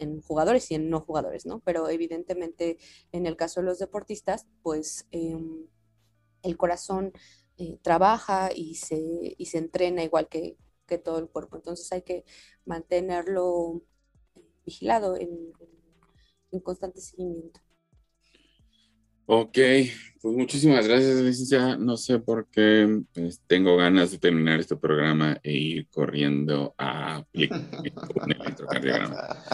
en 0.00 0.20
jugadores 0.22 0.70
y 0.70 0.74
en 0.74 0.90
no 0.90 1.00
jugadores, 1.00 1.46
¿no? 1.46 1.60
Pero 1.60 1.88
evidentemente 1.88 2.78
en 3.12 3.26
el 3.26 3.36
caso 3.36 3.60
de 3.60 3.66
los 3.66 3.78
deportistas, 3.78 4.46
pues 4.62 5.06
em, 5.12 5.66
el 6.42 6.56
corazón 6.56 7.12
eh, 7.62 7.78
trabaja 7.82 8.50
y 8.54 8.76
se, 8.76 9.34
y 9.36 9.46
se 9.46 9.58
entrena 9.58 10.02
igual 10.02 10.28
que, 10.28 10.56
todo 11.04 11.20
el 11.20 11.28
cuerpo. 11.28 11.56
Entonces 11.56 11.92
hay 11.92 12.02
que 12.02 12.24
mantenerlo 12.64 13.80
vigilado 14.66 15.16
en, 15.16 15.30
constante 16.64 17.00
seguimiento. 17.00 17.60
Ok, 19.26 19.58
pues 20.20 20.36
muchísimas 20.36 20.88
gracias, 20.88 21.20
licencia. 21.20 21.76
No 21.76 21.96
sé 21.96 22.18
por 22.18 22.48
qué 22.50 23.02
pues, 23.14 23.40
tengo 23.46 23.76
ganas 23.76 24.10
de 24.10 24.18
terminar 24.18 24.58
este 24.58 24.74
programa 24.74 25.38
e 25.44 25.52
ir 25.52 25.88
corriendo 25.90 26.74
a 26.76 27.18
aplicar 27.18 27.60
un 28.24 28.32
electrocardiograma. 28.32 29.44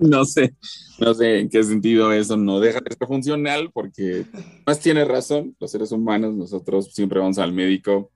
No 0.00 0.24
sé, 0.24 0.54
no 0.98 1.14
sé 1.14 1.40
en 1.40 1.48
qué 1.48 1.62
sentido 1.62 2.12
eso 2.12 2.36
no 2.36 2.60
deja 2.60 2.80
de 2.80 2.94
ser 2.96 3.06
funcional, 3.06 3.70
porque 3.72 4.26
más 4.66 4.80
tiene 4.80 5.04
razón, 5.04 5.56
los 5.60 5.70
seres 5.70 5.92
humanos, 5.92 6.34
nosotros 6.34 6.92
siempre 6.92 7.20
vamos 7.20 7.38
al 7.38 7.52
médico 7.52 8.10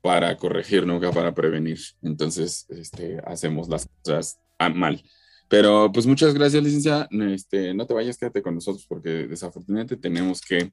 para 0.00 0.36
corregir, 0.36 0.86
nunca 0.86 1.10
para 1.12 1.34
prevenir. 1.34 1.78
Entonces, 2.02 2.66
este, 2.70 3.20
hacemos 3.24 3.68
las 3.68 3.88
cosas 4.02 4.38
mal. 4.74 5.02
Pero 5.48 5.90
pues 5.92 6.06
muchas 6.06 6.32
gracias, 6.34 6.62
licencia. 6.62 7.08
Este, 7.10 7.74
no 7.74 7.86
te 7.86 7.94
vayas, 7.94 8.16
quédate 8.16 8.42
con 8.42 8.54
nosotros 8.54 8.86
porque 8.88 9.26
desafortunadamente 9.26 9.96
tenemos 9.96 10.40
que, 10.40 10.70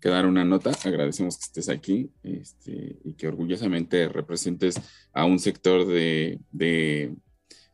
que 0.00 0.08
dar 0.08 0.26
una 0.26 0.44
nota. 0.44 0.72
Agradecemos 0.84 1.38
que 1.38 1.44
estés 1.44 1.68
aquí 1.68 2.10
este, 2.22 2.98
y 3.04 3.14
que 3.14 3.28
orgullosamente 3.28 4.08
representes 4.08 4.80
a 5.12 5.24
un 5.24 5.38
sector 5.38 5.86
de, 5.86 6.40
de 6.50 7.14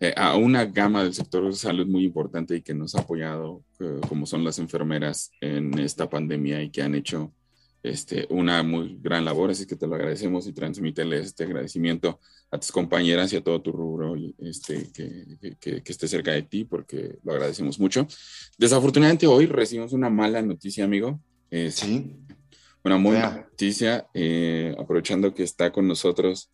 eh, 0.02 0.12
a 0.16 0.34
una 0.34 0.64
gama 0.64 1.04
del 1.04 1.14
sector 1.14 1.46
de 1.46 1.52
salud 1.52 1.86
muy 1.86 2.04
importante 2.04 2.56
y 2.56 2.62
que 2.62 2.74
nos 2.74 2.96
ha 2.96 3.02
apoyado, 3.02 3.62
eh, 3.78 4.00
como 4.08 4.26
son 4.26 4.42
las 4.42 4.58
enfermeras 4.58 5.30
en 5.40 5.78
esta 5.78 6.10
pandemia 6.10 6.60
y 6.60 6.70
que 6.70 6.82
han 6.82 6.96
hecho 6.96 7.32
este, 7.84 8.26
una 8.28 8.64
muy 8.64 8.98
gran 9.00 9.24
labor, 9.24 9.52
así 9.52 9.64
que 9.64 9.76
te 9.76 9.86
lo 9.86 9.94
agradecemos 9.94 10.48
y 10.48 10.52
transmítele 10.52 11.20
este 11.20 11.44
agradecimiento 11.44 12.18
a 12.50 12.58
tus 12.58 12.72
compañeras 12.72 13.32
y 13.32 13.36
a 13.36 13.44
todo 13.44 13.62
tu 13.62 13.70
rubro 13.70 14.16
este, 14.38 14.90
que, 14.92 15.54
que, 15.60 15.82
que, 15.84 15.92
esté 15.92 16.08
cerca 16.08 16.32
de 16.32 16.42
ti, 16.42 16.64
porque 16.64 17.20
lo 17.22 17.34
agradecemos 17.34 17.78
mucho. 17.78 18.08
Desafortunadamente 18.58 19.28
hoy 19.28 19.46
recibimos 19.46 19.92
una 19.92 20.10
mala 20.10 20.42
noticia, 20.42 20.84
amigo. 20.84 21.20
sí. 21.70 22.16
Una 22.82 22.98
mala 22.98 23.46
noticia, 23.48 24.08
eh, 24.14 24.74
aprovechando 24.76 25.32
que 25.32 25.44
está 25.44 25.70
con 25.70 25.86
nosotros 25.86 26.50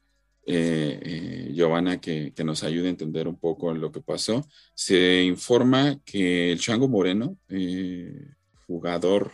eh, 0.51 0.99
eh, 1.03 1.53
Giovanna 1.53 2.01
que, 2.01 2.33
nos 2.43 2.65
ayude 2.65 2.87
a 2.87 2.91
entender 2.91 3.29
un 3.29 3.37
poco 3.39 3.75
lo 3.75 3.93
que 3.93 4.01
pasó. 4.01 4.49
Se 4.75 5.23
informa 5.23 6.01
que 6.07 6.51
el 6.51 6.59
Chango 6.59 6.89
Moreno, 6.89 7.37
eh, 7.51 8.33
jugador 8.67 9.31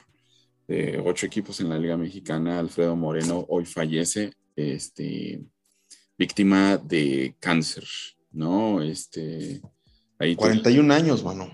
de 0.67 1.01
ocho 1.05 1.27
equipos 1.27 1.61
en 1.61 1.69
la 1.69 1.79
Liga 1.79 1.97
Mexicana, 1.97 2.59
Alfredo 2.59 2.97
Moreno, 2.97 3.47
hoy 3.49 3.65
fallece, 3.65 4.33
este, 4.57 5.45
víctima 6.19 6.79
de 6.79 7.37
cáncer, 7.39 7.85
¿no? 8.33 8.83
Este, 8.83 9.61
ahí 10.19 10.35
41 10.35 10.93
años, 10.93 11.23
mano. 11.23 11.49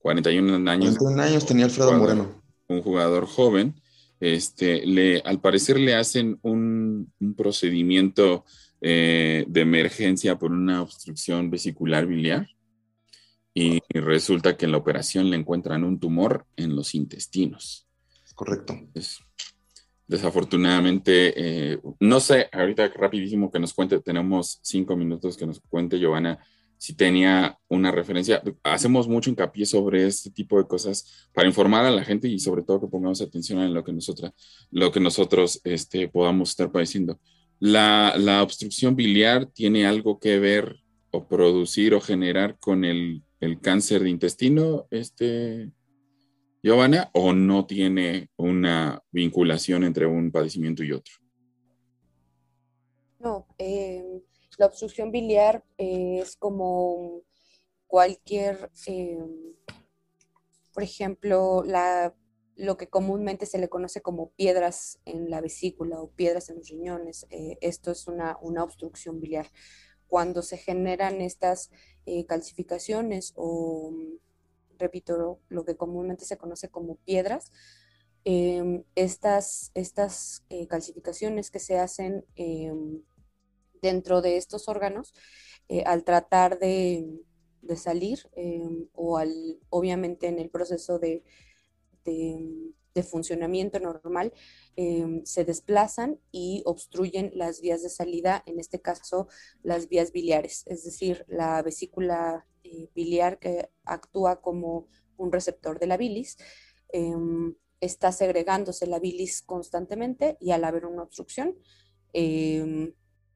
41 0.00 0.68
años. 0.68 0.98
41 0.98 1.22
años 1.22 1.46
tenía 1.46 1.66
Alfredo 1.66 1.92
Moreno. 1.92 2.42
Un 2.66 2.82
jugador 2.82 3.26
joven. 3.26 3.80
Este, 4.18 4.84
le, 4.84 5.20
al 5.20 5.40
parecer 5.40 5.78
le 5.78 5.94
hacen 5.94 6.40
un, 6.42 7.12
un 7.20 7.34
procedimiento 7.34 8.44
eh, 8.86 9.46
de 9.48 9.62
emergencia 9.62 10.36
por 10.38 10.52
una 10.52 10.82
obstrucción 10.82 11.48
vesicular 11.48 12.04
biliar 12.04 12.46
y, 13.54 13.80
resulta 13.88 14.58
que 14.58 14.66
en 14.66 14.72
la 14.72 14.76
operación 14.76 15.30
le 15.30 15.36
encuentran 15.36 15.84
un 15.84 15.98
tumor 15.98 16.44
en 16.54 16.76
los 16.76 16.94
intestinos. 16.94 17.88
Correcto. 18.34 18.78
desafortunadamente, 20.06 21.32
eh, 21.72 21.78
no 22.00 22.20
sé, 22.20 22.50
ahorita 22.52 22.88
rapidísimo 22.88 23.50
que 23.50 23.58
nos 23.58 23.72
cuente, 23.72 24.00
tenemos 24.00 24.58
cinco 24.60 24.96
minutos 24.96 25.38
que 25.38 25.46
nos 25.46 25.60
cuente 25.60 25.98
Giovanna 25.98 26.38
si 26.76 26.92
tenía 26.92 27.58
una 27.68 27.90
referencia. 27.90 28.42
Hacemos 28.64 29.08
mucho 29.08 29.30
hincapié 29.30 29.64
sobre 29.64 30.06
este 30.06 30.30
tipo 30.30 30.58
de 30.58 30.66
cosas 30.66 31.30
para 31.32 31.48
informar 31.48 31.86
a 31.86 31.90
la 31.90 32.04
gente 32.04 32.28
y 32.28 32.38
sobre 32.38 32.62
todo 32.62 32.82
que 32.82 32.88
pongamos 32.88 33.22
atención 33.22 33.60
en 33.60 33.72
lo 33.72 33.82
que 33.82 33.94
nosotros, 33.94 34.32
lo 34.70 34.92
que 34.92 35.00
nosotros 35.00 35.62
este, 35.64 36.06
podamos 36.08 36.50
estar 36.50 36.70
padeciendo. 36.70 37.18
La, 37.66 38.42
obstrucción 38.42 38.94
biliar 38.94 39.46
tiene 39.46 39.86
algo 39.86 40.20
que 40.20 40.38
ver 40.38 40.82
o 41.10 41.26
producir 41.26 41.94
o 41.94 42.00
generar 42.02 42.58
con 42.58 42.84
el, 42.84 43.22
cáncer 43.62 44.02
de 44.02 44.10
intestino, 44.10 44.86
este, 44.90 45.72
Giovanna, 46.62 47.08
o 47.14 47.32
no 47.32 47.64
tiene 47.64 48.28
una 48.36 49.02
vinculación 49.10 49.82
entre 49.82 50.04
un 50.04 50.30
padecimiento 50.30 50.84
y 50.84 50.92
otro? 50.92 51.14
No, 53.18 53.46
em, 53.56 54.20
la 54.58 54.66
obstrucción 54.66 55.10
biliar 55.10 55.64
es 55.78 56.36
como 56.36 57.22
cualquier, 57.86 58.70
em, 58.84 59.54
por 60.74 60.82
ejemplo, 60.82 61.64
la 61.64 62.14
lo 62.56 62.76
que 62.76 62.88
comúnmente 62.88 63.46
se 63.46 63.58
le 63.58 63.68
conoce 63.68 64.00
como 64.00 64.30
piedras 64.30 65.00
en 65.04 65.30
la 65.30 65.40
vesícula 65.40 66.00
o 66.00 66.10
piedras 66.10 66.50
en 66.50 66.56
los 66.56 66.68
riñones. 66.68 67.26
Eh, 67.30 67.58
esto 67.60 67.90
es 67.90 68.06
una, 68.06 68.38
obstrucción 68.40 69.20
biliar. 69.20 69.50
Cuando 70.06 70.42
se 70.42 70.56
generan 70.56 71.20
estas 71.20 71.70
eh, 72.06 72.26
calcificaciones 72.26 73.32
o, 73.36 73.92
repito, 74.78 75.40
lo, 75.48 75.64
que 75.64 75.76
comúnmente 75.76 76.24
se 76.24 76.36
conoce 76.36 76.68
como 76.68 76.96
piedras, 76.96 77.50
em, 78.24 78.84
estas, 78.94 79.72
estas 79.74 80.44
eh, 80.48 80.66
calcificaciones 80.68 81.50
que 81.50 81.58
se 81.58 81.78
hacen 81.78 82.24
em, 82.36 83.02
dentro 83.82 84.22
de 84.22 84.36
estos 84.36 84.68
órganos, 84.68 85.12
al 85.86 86.04
tratar 86.04 86.58
de, 86.58 87.06
salir 87.74 88.30
em, 88.36 88.86
o 88.92 89.16
al, 89.16 89.58
obviamente 89.70 90.28
en 90.28 90.38
el 90.38 90.50
proceso 90.50 90.98
de, 90.98 91.24
de, 92.04 92.72
funcionamiento 93.02 93.80
normal 93.80 94.32
em, 94.76 95.24
se 95.24 95.44
desplazan 95.44 96.20
y 96.30 96.62
obstruyen 96.64 97.32
las 97.34 97.60
vías 97.60 97.82
de 97.82 97.88
salida, 97.88 98.44
en 98.46 98.60
este 98.60 98.80
caso 98.80 99.26
las 99.64 99.88
vías 99.88 100.12
biliares, 100.12 100.62
es 100.66 100.84
decir, 100.84 101.24
la 101.26 101.60
vesícula 101.62 102.46
eh, 102.62 102.88
biliar 102.94 103.40
que 103.40 103.68
actúa 103.84 104.40
como 104.40 104.86
un 105.16 105.32
receptor 105.32 105.80
de 105.80 105.88
la 105.88 105.96
bilis. 105.96 106.36
Em, 106.92 107.56
está 107.80 108.12
segregándose 108.12 108.86
la 108.86 109.00
bilis 109.00 109.42
constantemente 109.42 110.36
y 110.40 110.52
al 110.52 110.62
haber 110.62 110.86
una 110.86 111.02
obstrucción, 111.02 111.56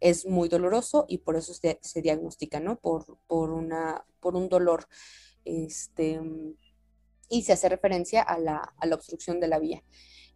es 0.01 0.27
muy 0.27 0.49
doloroso 0.49 1.07
y 1.09 1.19
por 1.19 1.37
eso 1.37 1.53
se, 1.55 2.03
diagnostica, 2.03 2.61
¿no? 2.61 2.79
Por, 2.79 3.19
por, 3.27 3.51
una, 3.51 4.05
por 4.21 4.37
un 4.37 4.49
dolor. 4.49 4.87
Este, 5.45 6.21
y 7.29 7.43
se 7.43 7.53
hace 7.53 7.69
referencia 7.69 8.23
a 8.23 8.39
la, 8.39 8.73
obstrucción 8.93 9.41
de 9.41 9.49
la 9.49 9.59
vía. 9.59 9.83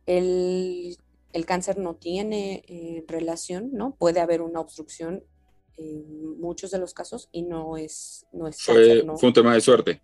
El, 0.06 0.96
cáncer 1.46 1.78
no 1.78 1.96
tiene 1.96 2.62
eh, 2.68 3.04
relación, 3.08 3.70
¿no? 3.72 3.94
Puede 3.96 4.20
haber 4.20 4.42
una 4.42 4.60
obstrucción 4.60 5.24
en 5.76 6.38
muchos 6.38 6.70
de 6.70 6.78
los 6.78 6.92
casos 6.92 7.28
y 7.32 7.42
no 7.42 7.76
es, 7.76 8.26
no 8.32 8.46
es 8.46 8.62
fue, 8.62 9.04
fue 9.16 9.28
un 9.28 9.34
tema 9.34 9.54
de 9.54 9.60
suerte. 9.60 10.02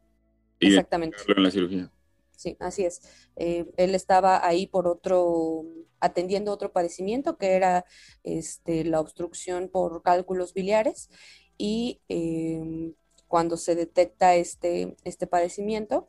Exactamente. 0.61 1.17
En 1.29 1.43
la 1.43 1.51
cirugía. 1.51 1.93
Sí, 2.39 2.57
así 2.61 2.85
es. 2.85 3.03
Eh, 3.37 3.67
él 3.77 3.95
estaba 3.95 4.47
ahí 4.47 4.69
por 4.69 4.87
otro, 4.87 5.65
atendiendo 5.99 6.53
otro 6.53 6.73
padecimiento 6.73 7.37
que 7.37 7.53
era 7.53 7.85
este, 8.23 8.85
la 8.85 9.01
obstrucción 9.01 9.69
por 9.69 10.03
cálculos 10.03 10.55
biliares 10.55 11.11
y 11.57 12.01
em, 12.09 12.95
cuando 13.27 13.57
se 13.57 13.75
detecta 13.75 14.37
este, 14.37 14.97
este 15.03 15.27
padecimiento 15.27 16.09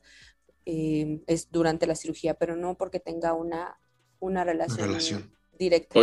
em, 0.66 1.22
es 1.28 1.52
durante 1.52 1.88
la 1.88 1.96
cirugía, 1.96 2.34
pero 2.34 2.56
no 2.56 2.76
porque 2.78 3.00
tenga 3.00 3.34
una, 3.34 3.80
una 4.20 4.44
relación, 4.44 5.32
directa. 5.58 6.00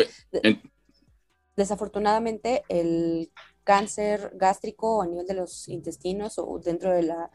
Desafortunadamente, 1.57 2.65
el 2.69 3.31
cáncer 3.65 4.33
gástrico 4.35 5.03
a 5.03 5.07
nivel 5.07 5.27
de 5.27 5.35
los 5.35 5.69
intestinos 5.69 6.39
o 6.39 6.61
dentro 6.63 6.93
de 6.93 7.03
la 7.03 7.31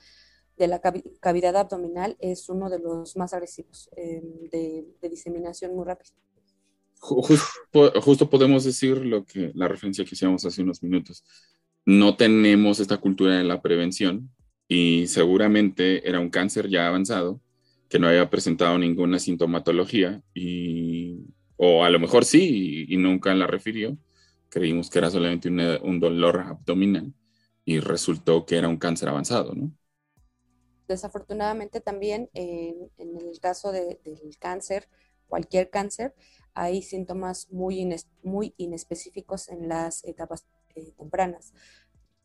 de 0.62 0.68
la 0.68 0.80
cavidad 1.20 1.56
abdominal 1.56 2.16
es 2.20 2.48
uno 2.48 2.70
de 2.70 2.80
los 2.80 3.18
más 3.18 3.34
agresivos 3.34 3.90
em, 3.96 4.22
de, 4.52 5.10
diseminación 5.10 5.76
muy 5.76 5.86
rápida. 5.86 6.12
Justo, 7.00 8.30
podemos 8.30 8.64
decir 8.64 8.98
lo 8.98 9.26
que 9.26 9.52
la 9.56 9.68
referencia 9.68 10.06
que 10.06 10.14
hicimos 10.14 10.46
hace 10.46 10.62
unos 10.62 10.84
minutos. 10.84 11.24
No 11.84 12.16
tenemos 12.16 12.80
esta 12.80 12.98
cultura 12.98 13.38
de 13.38 13.44
la 13.44 13.60
prevención 13.60 14.30
y 14.74 15.08
seguramente 15.08 16.08
era 16.08 16.22
un 16.22 16.30
cáncer 16.30 16.70
ya 16.70 16.88
avanzado 16.88 17.42
que 17.90 18.00
no 18.00 18.08
había 18.08 18.30
presentado 18.30 18.78
ninguna 18.78 19.20
sintomatología 19.20 20.24
y 20.34 21.26
o 21.58 21.84
a 21.84 21.90
lo 21.90 22.00
mejor 22.00 22.24
sí 22.24 22.86
y, 22.88 22.96
nunca 22.96 23.36
la 23.36 23.48
refirió. 23.48 23.98
Creímos 24.48 24.90
que 24.90 25.00
era 25.00 25.10
solamente 25.10 25.50
un 25.50 26.00
dolor 26.00 26.40
abdominal 26.40 27.14
y 27.66 27.82
resultó 27.82 28.46
que 28.46 28.56
era 28.56 28.70
un 28.70 28.78
cáncer 28.78 29.10
avanzado, 29.10 29.54
¿no? 29.54 29.74
Desafortunadamente 30.88 31.82
también 31.82 32.30
en, 32.34 32.90
el 32.98 33.40
caso 33.42 33.74
del 33.74 34.00
cáncer, 34.40 34.88
cualquier 35.28 35.70
cáncer, 35.70 36.16
hay 36.54 36.82
síntomas 36.82 37.52
muy, 37.52 37.86
muy 38.24 38.54
inespecíficos 38.56 39.50
en 39.50 39.68
las 39.68 40.06
etapas 40.06 40.48
eh, 40.76 40.94
tempranas. 40.98 41.54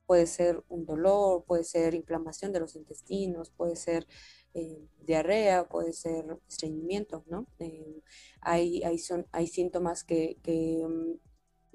Puede 0.06 0.26
ser 0.26 0.62
un 0.68 0.86
dolor, 0.86 1.44
puede 1.44 1.64
ser 1.64 1.94
inflamación 1.94 2.52
de 2.52 2.60
los 2.60 2.76
intestinos, 2.76 3.50
puede 3.50 3.76
ser 3.76 4.06
eh, 4.54 4.88
diarrea, 5.00 5.68
puede 5.68 5.92
ser 5.92 6.24
estreñimiento, 6.48 7.24
¿no? 7.26 7.46
Eh, 7.58 8.02
hay, 8.40 8.82
hay, 8.84 8.98
son, 8.98 9.26
hay 9.32 9.48
síntomas 9.48 10.04
que, 10.04 10.38
que 10.42 10.82
mm, 10.88 11.18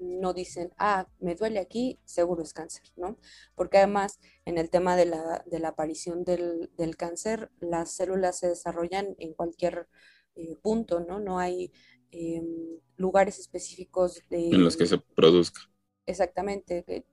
no 0.02 0.32
dicen, 0.32 0.72
ah, 0.78 1.08
me 1.20 1.34
duele 1.34 1.60
aquí, 1.60 1.98
seguro 2.04 2.42
es 2.42 2.52
cáncer, 2.52 2.82
¿no? 2.96 3.18
Porque 3.54 3.78
además 3.78 4.18
en 4.44 4.58
el 4.58 4.70
tema 4.70 4.96
de 4.96 5.06
la, 5.06 5.68
aparición 5.68 6.24
del, 6.24 6.96
cáncer, 6.96 7.50
las 7.60 7.92
células 7.92 8.38
se 8.38 8.48
desarrollan 8.48 9.14
en 9.18 9.34
cualquier 9.34 9.88
eh, 10.34 10.56
punto, 10.60 11.00
¿no? 11.00 11.20
No 11.20 11.38
hay 11.38 11.72
em, 12.10 12.80
lugares 12.96 13.38
específicos 13.38 14.22
de... 14.28 14.48
En 14.48 14.64
los 14.64 14.76
que 14.76 14.86
se 14.86 14.98
produzca. 14.98 15.60
Exactamente, 16.06 17.04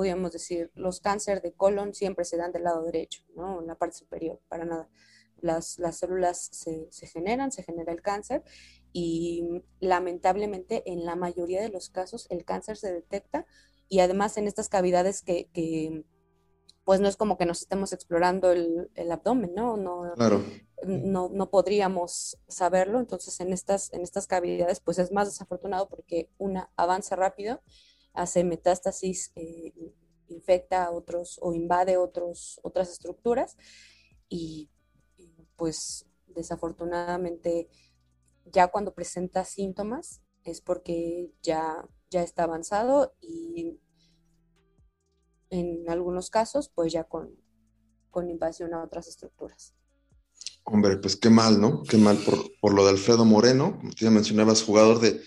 podríamos 0.00 0.32
decir, 0.32 0.70
los 0.74 0.98
cánceres 1.00 1.42
de 1.42 1.52
colon 1.52 1.92
siempre 1.92 2.24
se 2.24 2.38
dan 2.38 2.52
del 2.52 2.64
lado 2.64 2.82
derecho, 2.84 3.22
¿no? 3.36 3.60
En 3.60 3.66
la 3.66 3.74
parte 3.74 3.98
superior, 3.98 4.40
para 4.48 4.64
nada. 4.64 4.88
Las, 5.42 5.76
células 5.92 6.48
se, 6.52 6.88
se 6.90 7.06
generan, 7.06 7.52
se 7.52 7.62
genera 7.62 7.92
el 7.92 8.00
cáncer 8.00 8.42
y 8.94 9.62
lamentablemente 9.78 10.82
en 10.90 11.04
la 11.04 11.16
mayoría 11.16 11.60
de 11.60 11.68
los 11.68 11.90
casos 11.90 12.26
el 12.30 12.46
cáncer 12.46 12.78
se 12.78 12.90
detecta 12.90 13.44
y 13.90 14.00
además 14.00 14.38
en 14.38 14.46
estas 14.46 14.70
cavidades 14.70 15.20
que, 15.20 16.02
pues 16.84 17.00
no 17.00 17.06
es 17.08 17.18
como 17.18 17.36
que 17.36 17.44
nos 17.44 17.60
estemos 17.60 17.92
explorando 17.92 18.52
el, 18.52 18.88
abdomen, 19.12 19.52
¿no? 19.54 19.76
No, 19.76 20.14
no, 20.86 21.28
no, 21.28 21.50
podríamos 21.50 22.38
saberlo, 22.48 23.00
entonces 23.00 23.38
en 23.40 23.52
estas, 23.52 23.92
en 23.92 24.00
estas 24.00 24.26
cavidades 24.26 24.80
pues 24.80 24.98
es 24.98 25.12
más 25.12 25.28
desafortunado 25.28 25.90
porque 25.90 26.30
una 26.38 26.70
avanza 26.76 27.16
rápido, 27.16 27.60
hace 28.12 28.44
metástasis, 28.44 29.32
eh, 29.36 29.72
infecta 30.28 30.84
a 30.84 30.90
otros 30.90 31.38
o 31.42 31.52
invade 31.52 31.96
otros, 31.96 32.60
otras 32.62 32.90
estructuras 32.90 33.56
y 34.28 34.70
pues 35.56 36.06
desafortunadamente 36.28 37.68
ya 38.46 38.68
cuando 38.68 38.94
presenta 38.94 39.44
síntomas 39.44 40.22
es 40.44 40.60
porque 40.60 41.30
ya, 41.42 41.86
ya 42.10 42.22
está 42.22 42.44
avanzado 42.44 43.14
y 43.20 43.78
en 45.50 45.88
algunos 45.88 46.30
casos 46.30 46.70
pues 46.74 46.92
ya 46.92 47.04
con, 47.04 47.30
invasión 48.28 48.74
a 48.74 48.82
otras 48.82 49.08
estructuras. 49.08 49.74
Hombre, 50.64 50.96
pues 50.98 51.16
qué 51.16 51.30
mal, 51.30 51.60
¿no? 51.60 51.82
Qué 51.82 51.96
mal 51.96 52.18
por, 52.60 52.74
lo 52.74 52.84
de 52.84 52.90
Alfredo 52.90 53.24
Moreno, 53.24 53.80
mencionabas, 54.00 54.62
jugador 54.62 55.00
de, 55.00 55.20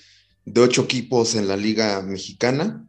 ocho 0.55 0.83
equipos 0.83 1.35
en 1.35 1.47
la 1.47 1.57
Liga 1.57 2.01
Mexicana, 2.01 2.87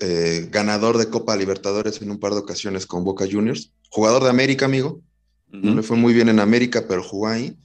eh, 0.00 0.48
ganador 0.50 0.98
de 0.98 1.08
Copa 1.08 1.36
Libertadores 1.36 2.00
en 2.02 2.10
un 2.10 2.18
par 2.18 2.32
de 2.32 2.40
ocasiones 2.40 2.86
con 2.86 3.04
Boca 3.04 3.26
Juniors, 3.30 3.72
jugador 3.90 4.22
de 4.24 4.30
América, 4.30 4.66
amigo. 4.66 5.00
No 5.50 5.74
le 5.74 5.82
fue 5.82 5.96
muy 5.96 6.12
bien 6.12 6.28
en 6.28 6.40
América, 6.40 6.84
pero 6.86 7.02
jugó 7.02 7.28
ahí. 7.28 7.56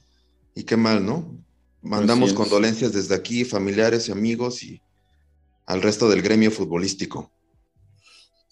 Y 0.54 0.64
qué 0.64 0.76
mal, 0.76 1.04
¿no? 1.04 1.38
Mandamos 1.82 2.32
condolencias 2.32 2.92
desde 2.94 3.14
aquí, 3.14 3.44
familiares 3.44 4.08
y 4.08 4.12
amigos 4.12 4.62
y 4.62 4.80
al 5.66 5.82
resto 5.82 6.08
del 6.08 6.22
gremio 6.22 6.50
futbolístico. 6.50 7.30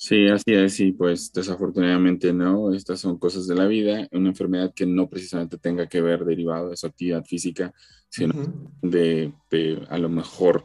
Sí, 0.05 0.27
así 0.27 0.53
es, 0.53 0.81
y 0.81 0.91
pues 0.91 1.33
desafortunadamente 1.33 2.33
no, 2.33 2.75
estas 2.75 2.99
son 2.99 3.19
cosas 3.19 3.47
de 3.47 3.55
la 3.55 3.69
vida, 3.69 4.09
una 4.11 4.31
enfermedad 4.31 4.75
que 4.75 4.85
no 4.85 5.09
precisamente 5.09 5.59
tenga 5.59 5.87
que 5.87 6.01
ver 6.01 6.25
derivado 6.25 6.71
de 6.71 6.77
su 6.77 6.89
actividad 6.89 7.25
física, 7.25 7.73
sino 8.09 8.35
de, 8.83 9.33
de, 9.49 9.87
a 9.89 9.99
lo 9.99 10.09
mejor 10.09 10.65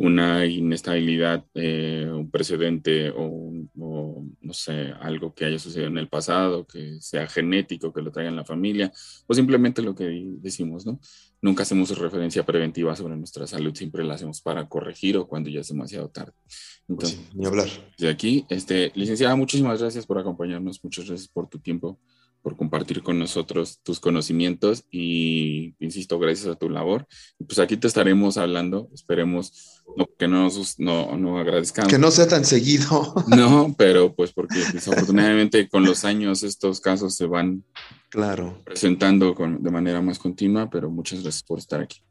una 0.00 0.46
inestabilidad, 0.46 1.44
eh, 1.52 2.08
un 2.10 2.30
precedente 2.30 3.12
o, 3.14 3.52
no 3.74 4.52
sé, 4.54 4.94
algo 4.98 5.34
que 5.34 5.44
haya 5.44 5.58
sucedido 5.58 5.88
en 5.88 5.98
el 5.98 6.08
pasado, 6.08 6.66
que 6.66 6.98
sea 7.02 7.26
genético, 7.26 7.92
que 7.92 8.00
lo 8.00 8.10
traiga 8.10 8.30
en 8.30 8.36
la 8.36 8.46
familia, 8.46 8.90
o 9.26 9.34
simplemente 9.34 9.82
lo 9.82 9.94
que 9.94 10.24
decimos, 10.38 10.86
¿no? 10.86 10.98
Nunca 11.42 11.64
hacemos 11.64 11.96
referencia 11.98 12.46
preventiva 12.46 12.96
sobre 12.96 13.14
nuestra 13.14 13.46
salud, 13.46 13.74
siempre 13.74 14.02
la 14.02 14.14
hacemos 14.14 14.40
para 14.40 14.70
corregir 14.70 15.18
o 15.18 15.28
cuando 15.28 15.50
ya 15.50 15.60
es 15.60 15.68
demasiado 15.68 16.08
tarde. 16.08 16.32
Pues 16.46 16.88
Entonces, 16.88 17.20
ni 17.34 17.44
hablar. 17.44 17.68
De 17.98 18.08
aquí, 18.08 18.46
este, 18.48 18.92
licenciada, 18.94 19.36
muchísimas 19.36 19.82
gracias 19.82 20.06
por 20.06 20.18
acompañarnos, 20.18 20.82
muchas 20.82 21.08
gracias 21.08 21.28
por 21.28 21.46
tu 21.50 21.58
tiempo 21.58 22.00
por 22.42 22.56
compartir 22.56 23.02
con 23.02 23.18
nosotros 23.18 23.80
tus 23.82 24.00
conocimientos 24.00 24.84
y, 24.90 25.74
insisto, 25.78 26.18
gracias 26.18 26.48
a 26.48 26.58
tu 26.58 26.70
labor. 26.70 27.06
Pues 27.38 27.58
aquí 27.58 27.76
te 27.76 27.86
estaremos 27.86 28.36
hablando, 28.36 28.88
esperemos 28.94 29.82
que 30.18 30.28
no 30.28 30.44
nos 30.44 30.78
no, 30.78 31.16
no 31.16 31.38
agradezcamos. 31.38 31.90
Que 31.90 31.98
no 31.98 32.10
sea 32.10 32.28
tan 32.28 32.44
seguido. 32.44 33.14
No, 33.28 33.74
pero 33.76 34.14
pues 34.14 34.32
porque 34.32 34.58
desafortunadamente 34.72 35.68
con 35.68 35.84
los 35.84 36.04
años 36.04 36.42
estos 36.42 36.80
casos 36.80 37.14
se 37.14 37.26
van 37.26 37.64
claro. 38.08 38.60
presentando 38.64 39.34
con, 39.34 39.62
de 39.62 39.70
manera 39.70 40.00
más 40.00 40.18
continua, 40.18 40.68
pero 40.68 40.90
muchas 40.90 41.22
gracias 41.22 41.42
por 41.42 41.58
estar 41.58 41.80
aquí. 41.80 42.02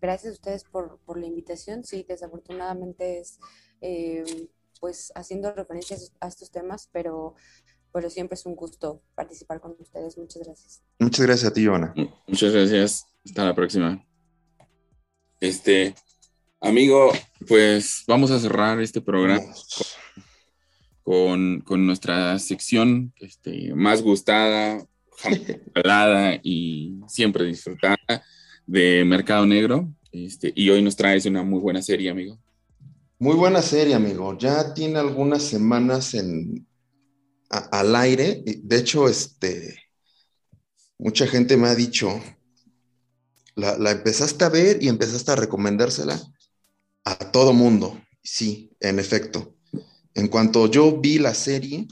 Gracias 0.00 0.30
a 0.30 0.34
ustedes 0.34 0.64
por, 0.64 0.98
por 1.04 1.18
la 1.18 1.26
invitación. 1.26 1.84
Sí, 1.84 2.04
desafortunadamente 2.08 3.18
es 3.20 3.38
eh, 3.80 4.48
pues 4.80 5.12
haciendo 5.14 5.52
referencias 5.52 6.12
a 6.20 6.28
estos 6.28 6.50
temas, 6.50 6.88
pero 6.92 7.34
pero 7.92 8.10
siempre 8.10 8.34
es 8.34 8.46
un 8.46 8.54
gusto 8.54 9.02
participar 9.14 9.60
con 9.60 9.76
ustedes. 9.78 10.16
Muchas 10.18 10.42
gracias. 10.44 10.82
Muchas 10.98 11.26
gracias 11.26 11.50
a 11.50 11.54
ti, 11.54 11.66
Joana. 11.66 11.94
Muchas 12.26 12.52
gracias. 12.52 13.06
Hasta 13.24 13.44
la 13.44 13.54
próxima. 13.54 14.04
Este, 15.40 15.94
amigo, 16.60 17.12
pues 17.46 18.04
vamos 18.06 18.30
a 18.30 18.40
cerrar 18.40 18.80
este 18.80 19.00
programa 19.00 19.40
con, 21.02 21.64
nuestra 21.86 22.38
sección 22.38 23.12
este, 23.16 23.74
más 23.74 24.02
gustada, 24.02 24.86
y 26.42 27.00
siempre 27.08 27.44
disfrutada 27.44 27.96
de 28.66 29.04
Mercado 29.04 29.46
Negro. 29.46 29.88
Este, 30.12 30.52
y 30.54 30.70
hoy 30.70 30.82
nos 30.82 30.96
traes 30.96 31.26
una 31.26 31.42
muy 31.42 31.60
buena 31.60 31.82
serie, 31.82 32.10
amigo. 32.10 32.38
Muy 33.18 33.34
buena 33.34 33.62
serie, 33.62 33.94
amigo. 33.94 34.36
Ya 34.38 34.74
tiene 34.74 34.98
algunas 34.98 35.42
semanas 35.42 36.14
en, 36.14 36.67
al 37.48 37.96
aire. 37.96 38.42
De 38.44 38.76
hecho, 38.76 39.08
este, 39.08 39.78
mucha 40.98 41.26
gente 41.26 41.56
me 41.56 41.68
ha 41.68 41.74
dicho, 41.74 42.20
la, 43.54 43.90
empezaste 43.90 44.44
a 44.44 44.48
ver 44.48 44.82
y 44.82 44.88
empezaste 44.88 45.32
a 45.32 45.36
recomendársela 45.36 46.20
a 47.04 47.16
todo 47.30 47.52
mundo. 47.52 48.00
Sí, 48.22 48.70
en 48.80 48.98
efecto. 48.98 49.54
En 50.14 50.28
cuanto 50.28 50.70
yo 50.70 51.00
vi 51.00 51.18
la 51.18 51.34
serie, 51.34 51.86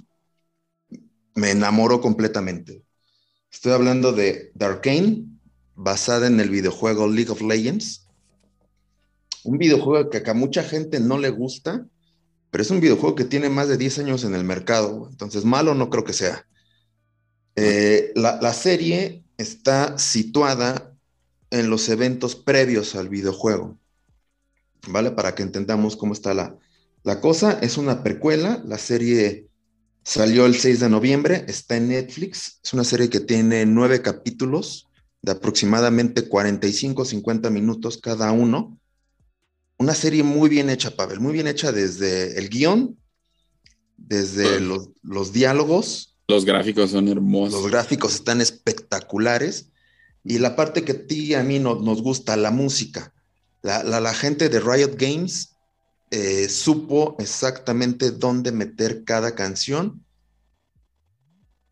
me 1.35 1.51
enamoró 1.51 2.01
completamente. 2.01 2.85
Estoy 3.51 3.73
hablando 3.73 4.13
de 4.13 4.51
Darkane, 4.55 5.25
basada 5.75 6.27
en 6.27 6.41
el 6.41 6.51
videojuego 6.51 7.09
League 7.09 7.31
of 7.31 7.41
Legends. 7.41 8.07
Un 9.45 9.59
videojuego 9.59 10.11
que 10.11 10.23
a 10.29 10.35
mucha 10.35 10.63
gente 10.63 10.99
no 10.99 11.19
le 11.19 11.31
gusta, 11.31 11.87
pero 12.51 12.63
es 12.63 12.71
un 12.71 12.81
videojuego 12.81 13.15
que 13.15 13.25
tiene 13.25 13.49
más 13.49 13.69
de 13.69 13.77
10 13.77 13.99
años 14.01 14.25
en 14.25 14.35
el 14.35 14.45
mercado, 14.45 15.09
entonces 15.11 15.45
malo 15.45 15.75
no 15.75 15.91
creo 15.91 16.05
que 16.05 16.13
sea. 16.13 16.47
Eh, 17.57 18.13
la, 18.15 18.53
serie 18.53 19.25
está 19.39 19.99
situada 19.99 20.95
en 21.51 21.71
los 21.71 21.89
eventos 21.89 22.37
previos 22.37 22.95
al 22.95 23.09
videojuego, 23.09 23.79
¿vale? 24.89 25.11
Para 25.11 25.35
que 25.35 25.43
entendamos 25.43 25.97
cómo 25.97 26.13
está 26.13 26.35
la, 26.35 26.59
la 27.03 27.21
cosa 27.21 27.59
es 27.63 27.79
una 27.79 28.03
precuela, 28.03 28.63
la 28.67 28.79
serie 28.79 29.49
salió 30.03 30.45
el 30.47 30.55
6 30.55 30.81
de 30.81 30.89
noviembre, 30.89 31.45
está 31.49 31.77
en 31.77 31.89
Netflix, 31.89 32.61
es 32.63 32.73
una 32.75 32.85
serie 32.85 33.09
que 33.09 33.21
tiene 33.21 33.65
nueve 33.65 34.03
capítulos 34.03 34.87
de 35.23 35.33
aproximadamente 35.33 36.29
45 36.29 37.05
50 37.05 37.51
minutos 37.51 37.99
cada 37.99 38.31
uno. 38.33 38.79
Una 39.79 39.95
serie 39.95 40.23
muy 40.23 40.49
bien 40.49 40.71
hecha, 40.71 40.97
Pavel, 40.97 41.21
muy 41.21 41.33
bien 41.33 41.47
hecha 41.47 41.73
desde 41.73 42.39
el 42.39 42.49
guion, 42.49 42.99
desde 43.97 44.61
los, 44.61 45.33
diálogos. 45.33 46.17
Los 46.29 46.45
gráficos 46.45 46.91
son 46.91 47.09
hermosos. 47.09 47.63
Los 47.63 47.71
gráficos 47.71 48.15
están 48.15 48.41
espectaculares. 48.41 49.71
Y 50.25 50.39
la 50.39 50.57
parte 50.57 50.83
que 50.83 50.93
a 50.93 51.07
ti 51.07 51.27
y 51.27 51.35
a 51.35 51.43
mí 51.43 51.59
nos 51.59 52.03
gusta, 52.03 52.37
la 52.37 52.51
música. 52.51 53.13
La, 53.63 53.83
la 53.85 54.15
gente 54.15 54.49
de 54.49 54.61
Riot 54.61 54.97
Games 54.97 55.57
eh, 56.11 56.49
supo 56.49 57.17
exactamente 57.19 58.13
dónde 58.13 58.53
meter 58.53 59.03
cada 59.03 59.35
canción 59.35 60.05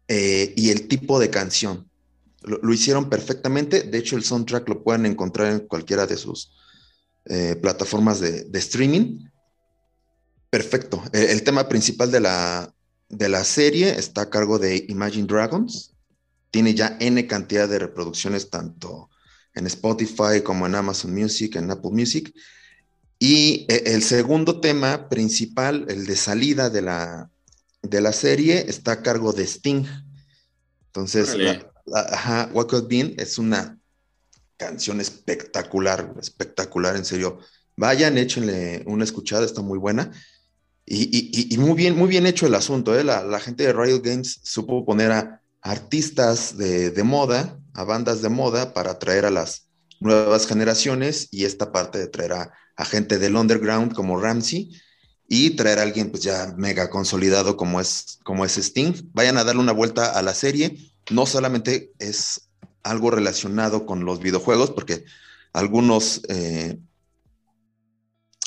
eh, 0.08 0.52
y 0.56 0.70
el 0.70 0.88
tipo 0.88 1.20
de 1.20 1.30
canción. 1.30 1.88
Lo, 2.42 2.72
hicieron 2.72 3.08
perfectamente. 3.08 3.84
De 3.84 3.98
hecho, 3.98 4.16
el 4.16 4.24
soundtrack 4.24 4.68
lo 4.68 4.82
pueden 4.82 5.06
encontrar 5.06 5.52
en 5.52 5.60
cualquiera 5.60 6.06
de 6.06 6.16
sus 6.16 6.52
eh, 7.26 7.56
plataformas 7.56 8.20
de, 8.20 8.46
streaming. 8.58 9.28
Perfecto. 10.50 11.02
El, 11.12 11.42
tema 11.42 11.68
principal 11.68 12.10
de 12.10 12.20
la, 12.20 12.72
de 13.08 13.28
la 13.28 13.44
serie 13.44 13.90
está 13.98 14.22
a 14.22 14.30
cargo 14.30 14.58
de 14.58 14.84
Imagine 14.88 15.26
Dragons. 15.26 15.94
Tiene 16.50 16.74
ya 16.74 16.96
N 17.00 17.26
cantidad 17.26 17.68
de 17.68 17.78
reproducciones 17.78 18.50
tanto 18.50 19.10
en 19.54 19.66
Spotify 19.66 20.42
como 20.44 20.66
en 20.66 20.74
Amazon 20.74 21.14
Music, 21.14 21.56
en 21.56 21.70
Apple 21.70 21.90
Music. 21.92 22.32
Y 23.18 23.66
eh, 23.68 23.84
el 23.86 24.02
segundo 24.02 24.60
tema 24.60 25.08
principal, 25.08 25.86
el 25.88 26.06
de 26.06 26.16
salida 26.16 26.70
de 26.70 26.82
la, 26.82 27.30
de 27.82 28.00
la 28.00 28.12
serie, 28.12 28.66
está 28.68 28.92
a 28.92 29.02
cargo 29.02 29.32
de 29.32 29.44
Sting. 29.44 29.86
Entonces, 30.86 31.34
What 32.52 32.66
Could 32.68 32.88
Be 32.88 33.14
es 33.18 33.38
una 33.38 33.78
canción 34.66 35.00
espectacular, 35.00 36.14
espectacular, 36.20 36.96
en 36.96 37.04
serio. 37.04 37.38
Vayan, 37.76 38.18
échenle 38.18 38.82
una 38.86 39.04
escuchada, 39.04 39.44
está 39.44 39.62
muy 39.62 39.78
buena. 39.78 40.10
Y, 40.86 41.56
muy, 41.58 41.74
bien, 41.74 41.96
muy 41.96 42.08
bien 42.08 42.26
hecho 42.26 42.46
el 42.46 42.54
asunto. 42.54 42.98
¿eh? 42.98 43.04
La, 43.04 43.40
gente 43.40 43.64
de 43.64 43.72
Riot 43.72 44.02
Games 44.02 44.40
supo 44.42 44.84
poner 44.84 45.12
a 45.12 45.40
artistas 45.62 46.58
de, 46.58 47.02
moda, 47.02 47.58
a 47.72 47.84
bandas 47.84 48.20
de 48.20 48.28
moda, 48.28 48.74
para 48.74 48.92
atraer 48.92 49.24
a 49.24 49.30
las 49.30 49.68
nuevas 50.00 50.46
generaciones 50.46 51.28
y 51.30 51.44
esta 51.44 51.72
parte 51.72 51.98
de 51.98 52.08
traer 52.08 52.34
a 52.34 52.52
a 52.76 52.84
gente 52.84 53.18
del 53.18 53.36
underground 53.36 53.94
como 53.94 54.20
Ramsey 54.20 54.70
y 55.28 55.50
traer 55.50 55.78
a 55.78 55.82
alguien 55.82 56.10
pues 56.10 56.22
ya 56.22 56.54
mega 56.56 56.90
consolidado 56.90 57.56
como 57.56 57.80
es, 57.80 58.18
como 58.24 58.44
es 58.44 58.58
Sting. 58.58 59.10
Vayan 59.12 59.38
a 59.38 59.44
darle 59.44 59.62
una 59.62 59.72
vuelta 59.72 60.12
a 60.12 60.22
la 60.22 60.34
serie. 60.34 60.76
No 61.10 61.26
solamente 61.26 61.92
es 61.98 62.48
algo 62.84 63.10
relacionado 63.10 63.86
con 63.86 64.04
los 64.04 64.20
videojuegos, 64.20 64.70
porque 64.70 65.04
algunos, 65.52 66.22
eh, 66.28 66.78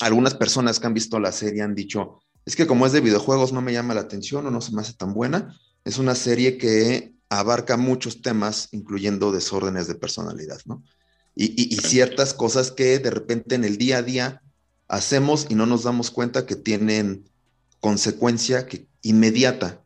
algunas 0.00 0.34
personas 0.34 0.80
que 0.80 0.86
han 0.86 0.94
visto 0.94 1.20
la 1.20 1.32
serie 1.32 1.62
han 1.62 1.74
dicho, 1.74 2.20
es 2.46 2.56
que 2.56 2.66
como 2.66 2.86
es 2.86 2.92
de 2.92 3.02
videojuegos 3.02 3.52
no 3.52 3.60
me 3.60 3.72
llama 3.72 3.94
la 3.94 4.00
atención 4.00 4.46
o 4.46 4.50
no 4.50 4.60
se 4.60 4.72
me 4.72 4.80
hace 4.80 4.94
tan 4.94 5.12
buena. 5.12 5.54
Es 5.84 5.98
una 5.98 6.14
serie 6.14 6.56
que 6.56 7.12
abarca 7.28 7.76
muchos 7.76 8.22
temas, 8.22 8.68
incluyendo 8.72 9.32
desórdenes 9.32 9.86
de 9.86 9.96
personalidad, 9.96 10.60
¿no? 10.64 10.82
y, 11.40 11.76
ciertas 11.76 12.34
cosas 12.34 12.72
que 12.72 12.98
de 12.98 13.10
repente 13.10 13.54
en 13.54 13.64
el 13.64 13.78
día 13.78 13.98
a 13.98 14.02
día 14.02 14.42
hacemos 14.88 15.46
y 15.48 15.54
no 15.54 15.66
nos 15.66 15.84
damos 15.84 16.10
cuenta 16.10 16.46
que 16.46 16.56
tienen 16.56 17.30
consecuencia 17.80 18.66
que, 18.66 18.88
inmediata 19.02 19.84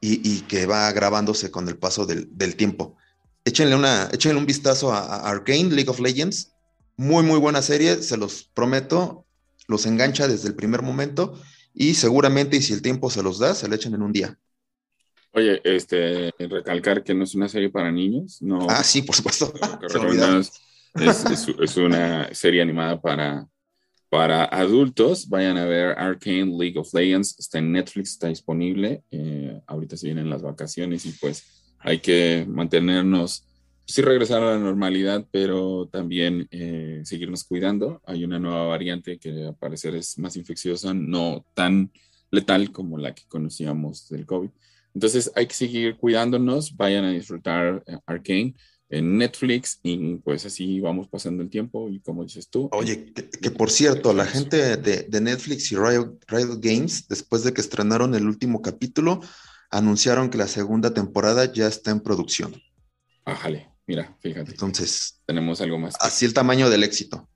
y, 0.00 0.40
que 0.42 0.66
va 0.66 0.86
agravándose 0.86 1.50
con 1.50 1.66
el 1.66 1.78
paso 1.78 2.06
del, 2.06 2.56
tiempo. 2.56 2.96
Échenle, 3.44 3.74
una, 3.76 4.08
échenle 4.12 4.38
un 4.38 4.46
vistazo 4.46 4.92
a, 4.92 5.00
a, 5.00 5.30
Arcane, 5.30 5.70
League 5.70 5.90
of 5.90 6.00
Legends. 6.00 6.52
Muy, 6.96 7.22
muy 7.24 7.38
buena 7.38 7.62
serie, 7.62 8.02
se 8.02 8.16
los 8.16 8.44
prometo. 8.54 9.26
Los 9.66 9.86
engancha 9.86 10.28
desde 10.28 10.48
el 10.48 10.54
primer 10.54 10.82
momento 10.82 11.38
y 11.74 11.94
seguramente, 11.94 12.56
y 12.56 12.62
si 12.62 12.72
el 12.72 12.82
tiempo 12.82 13.10
se 13.10 13.22
los 13.22 13.40
da, 13.40 13.54
se 13.54 13.68
le 13.68 13.74
echen 13.74 13.94
en 13.94 14.02
un 14.02 14.12
día. 14.12 14.38
Oye, 15.32 15.60
este, 15.64 16.32
recalcar 16.38 17.02
que 17.02 17.12
no 17.12 17.24
es 17.24 17.34
una 17.34 17.48
serie 17.48 17.68
para 17.68 17.90
niños, 17.90 18.40
no. 18.40 18.68
Ah, 18.70 18.84
sí, 18.84 19.02
por 19.02 19.16
supuesto. 19.16 19.52
Es, 20.94 21.76
una 21.76 22.32
serie 22.32 22.62
animada 22.62 23.00
para, 23.00 23.48
para 24.08 24.44
adultos. 24.44 25.28
Vayan 25.28 25.58
a 25.58 25.64
ver 25.64 25.98
Arcane 25.98 26.56
League 26.56 26.78
of 26.78 26.94
Legends. 26.94 27.34
Está 27.36 27.58
en 27.58 27.72
Netflix, 27.72 28.12
está 28.12 28.28
disponible. 28.28 29.02
Eh, 29.10 29.60
ahorita 29.66 29.96
se 29.96 30.06
vienen 30.06 30.30
las 30.30 30.42
vacaciones 30.42 31.04
y 31.04 31.10
pues 31.10 31.63
hay 31.84 32.00
que 32.00 32.46
mantenernos, 32.48 33.46
sí 33.86 34.00
regresar 34.00 34.42
a 34.42 34.52
la 34.52 34.58
normalidad, 34.58 35.26
pero 35.30 35.86
también 35.92 36.48
eh, 36.50 37.02
seguirnos 37.04 37.44
cuidando. 37.44 38.00
Hay 38.06 38.24
una 38.24 38.38
nueva 38.38 38.66
variante 38.66 39.18
que 39.18 39.44
al 39.44 39.56
parecer 39.56 39.94
es 39.94 40.18
más 40.18 40.36
infecciosa, 40.36 40.94
no 40.94 41.44
tan 41.54 41.92
letal 42.30 42.72
como 42.72 42.98
la 42.98 43.14
que 43.14 43.24
conocíamos 43.28 44.08
del 44.08 44.24
COVID. 44.24 44.48
Entonces 44.94 45.30
hay 45.36 45.46
que 45.46 45.54
seguir 45.54 45.96
cuidándonos. 45.96 46.74
Vayan 46.74 47.04
a 47.04 47.12
disfrutar 47.12 47.84
eh, 47.86 47.98
Arcane 48.06 48.54
en 48.88 49.18
Netflix 49.18 49.80
y 49.82 50.16
pues 50.16 50.46
así 50.46 50.80
vamos 50.80 51.08
pasando 51.08 51.42
el 51.42 51.50
tiempo 51.50 51.90
y 51.90 52.00
como 52.00 52.24
dices 52.24 52.48
tú. 52.48 52.68
Oye, 52.72 53.12
que, 53.12 53.50
por 53.50 53.70
cierto, 53.70 54.14
la 54.14 54.24
gente 54.24 54.76
de, 54.76 55.20
Netflix 55.20 55.70
y 55.72 55.76
Riot, 55.76 56.18
Games, 56.60 57.08
después 57.08 57.44
de 57.44 57.52
que 57.52 57.60
estrenaron 57.60 58.14
el 58.14 58.26
último 58.26 58.62
capítulo, 58.62 59.20
anunciaron 59.74 60.30
que 60.30 60.38
la 60.38 60.46
segunda 60.46 60.94
temporada 60.94 61.52
ya 61.52 61.66
está 61.66 61.90
en 61.90 62.00
producción. 62.00 62.54
Ájale, 63.24 63.70
mira, 63.86 64.16
fíjate. 64.20 64.52
Entonces, 64.52 65.20
tenemos 65.26 65.60
algo 65.60 65.78
más. 65.78 65.96
Así 66.00 66.24
el 66.24 66.32
tamaño 66.32 66.70
del 66.70 66.84
éxito. 66.84 67.28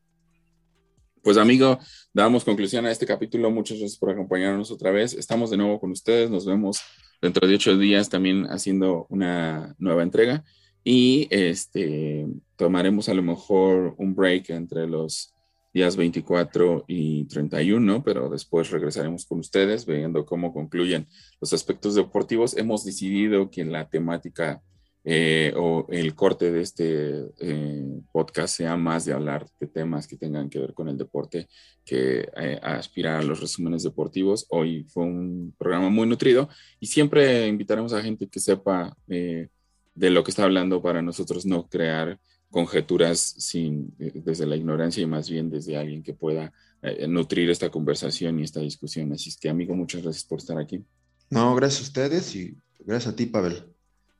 Pues 1.23 1.37
amigo, 1.37 1.79
damos 2.15 2.45
conclusión 2.45 2.87
a 2.87 2.93
este 2.93 3.07
capítulo. 3.07 3.51
Muchas 3.51 3.79
gracias 3.79 3.99
por 3.99 4.11
acompañarnos 4.11 4.71
otra 4.71 4.93
vez. 4.93 5.15
Estamos 5.15 5.51
de 5.51 5.57
nuevo 5.57 5.81
con 5.81 5.91
ustedes. 5.91 6.31
Nos 6.31 6.47
vemos 6.47 6.81
dentro 7.21 7.47
de 7.47 7.57
ocho 7.57 7.77
días 7.77 8.09
también 8.09 8.47
haciendo 8.47 9.07
una 9.11 9.75
nueva 9.79 10.05
entrega 10.05 10.45
y 10.85 11.27
este, 11.31 12.27
tomaremos 12.57 13.09
a 13.09 13.15
lo 13.15 13.23
mejor 13.23 13.95
un 13.99 14.15
break 14.15 14.51
entre 14.51 14.87
los 14.87 15.35
días 15.79 15.97
24 15.97 16.87
y 16.89 17.25
31, 17.27 18.03
pero 18.03 18.29
después 18.29 18.69
regresaremos 18.73 19.25
con 19.25 19.39
ustedes 19.39 19.87
viendo 19.87 20.27
cómo 20.27 20.53
concluyen 20.53 21.07
los 21.41 21.53
aspectos 21.53 21.95
deportivos. 21.95 22.57
Hemos 22.57 22.85
decidido 22.85 23.49
que 23.49 23.65
la 23.65 23.89
temática 23.89 24.61
eh, 25.05 25.53
o 25.57 25.87
el 25.91 26.17
corte 26.17 26.51
de 26.51 26.63
este 26.63 27.27
eh, 27.39 28.01
podcast 28.13 28.57
sea 28.57 28.77
más 28.77 29.05
de 29.05 29.13
hablar 29.13 29.47
de 29.61 29.69
temas 29.69 30.09
que 30.09 30.17
tengan 30.17 30.51
que 30.51 30.59
ver 30.59 30.75
con 30.75 30.89
el 30.89 30.99
deporte 30.99 31.47
que 31.85 32.29
eh, 32.37 32.59
aspirar 32.61 33.21
a 33.21 33.23
los 33.23 33.41
resúmenes 33.41 33.85
deportivos. 33.85 34.47
Hoy 34.51 34.85
fue 34.89 35.05
un 35.05 35.55
programa 35.57 35.91
muy 35.91 36.09
nutrido 36.09 36.49
y 36.81 36.87
siempre 36.89 37.47
invitaremos 37.47 37.93
a 37.93 38.03
gente 38.03 38.27
que 38.27 38.41
sepa 38.41 38.97
de 39.07 40.11
lo 40.11 40.25
que 40.25 40.33
está 40.33 40.43
hablando 40.43 40.83
para 40.83 41.03
nosotros 41.03 41.47
no 41.47 41.69
crear 41.69 42.19
conjeturas 42.51 43.19
sin, 43.19 43.95
eh, 43.99 44.13
desde 44.25 44.47
la 44.47 44.57
ignorancia 44.57 45.03
y 45.03 45.07
más 45.07 45.29
bien 45.29 45.51
desde 45.51 45.77
alguien 45.77 46.03
que 46.03 46.15
pueda 46.15 46.53
eh, 46.83 47.07
nutrir 47.09 47.51
esta 47.51 47.71
conversación 47.71 48.39
y 48.39 48.45
esta 48.45 48.61
discusión. 48.61 49.13
Así 49.13 49.31
que, 49.41 49.49
amigo, 49.49 49.75
muchas 49.75 50.03
gracias 50.03 50.25
por 50.25 50.39
estar 50.39 50.59
aquí. 50.59 50.85
No, 51.31 51.55
gracias 51.55 51.81
a 51.81 51.85
ustedes 51.85 52.35
y 52.37 52.57
gracias 52.81 53.13
a 53.13 53.17
ti, 53.17 53.27
Pavel. 53.27 53.65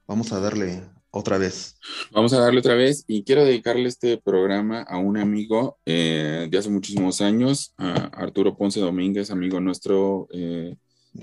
Vamos 0.07 0.33
a 0.33 0.41
darle 0.41 0.83
otra 1.11 1.39
vez. 1.39 1.79
Vamos 2.13 2.33
a 2.33 2.41
darle 2.41 2.61
otra 2.61 2.75
vez 2.75 3.05
y 3.07 3.23
quiero 3.23 3.45
dedicarle 3.45 3.89
este 3.89 4.19
programa 4.19 4.83
a 4.83 4.99
un 4.99 5.17
amigo 5.17 5.79
eh, 5.87 6.49
de 6.51 6.59
hace 6.59 6.69
muchísimos 6.69 7.21
años, 7.21 7.75
a 7.77 7.95
Arturo 8.07 8.57
Ponce 8.57 8.81
Domínguez, 8.81 9.31
amigo 9.31 9.61
nuestro. 9.61 10.29
Eh, 10.33 10.77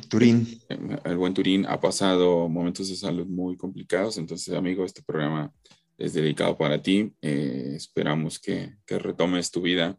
Turín. 0.10 0.60
El 0.68 1.18
buen 1.18 1.34
Turín 1.34 1.66
ha 1.68 1.80
pasado 1.80 2.50
momentos 2.50 2.90
de 2.90 2.96
salud 2.96 3.28
muy 3.28 3.56
complicados, 3.56 4.18
entonces 4.18 4.54
amigo, 4.54 4.84
este 4.84 5.04
programa 5.04 5.54
es 5.98 6.14
dedicado 6.14 6.58
para 6.58 6.82
ti. 6.82 7.14
Eh, 7.22 7.74
esperamos 7.76 8.40
que, 8.40 8.76
que, 8.86 9.00
retomes 9.00 9.52
tu 9.52 9.62
vida. 9.62 9.98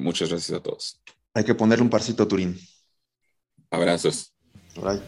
muchas 0.00 0.28
gracias 0.28 0.58
a 0.58 0.62
todos. 0.62 1.00
Hay 1.34 1.44
que 1.44 1.54
ponerle 1.54 1.84
un 1.84 1.90
parcito 1.90 2.22
a 2.22 2.28
Turín. 2.28 2.58
Abrazos. 3.70 4.34
Bye. 4.76 5.00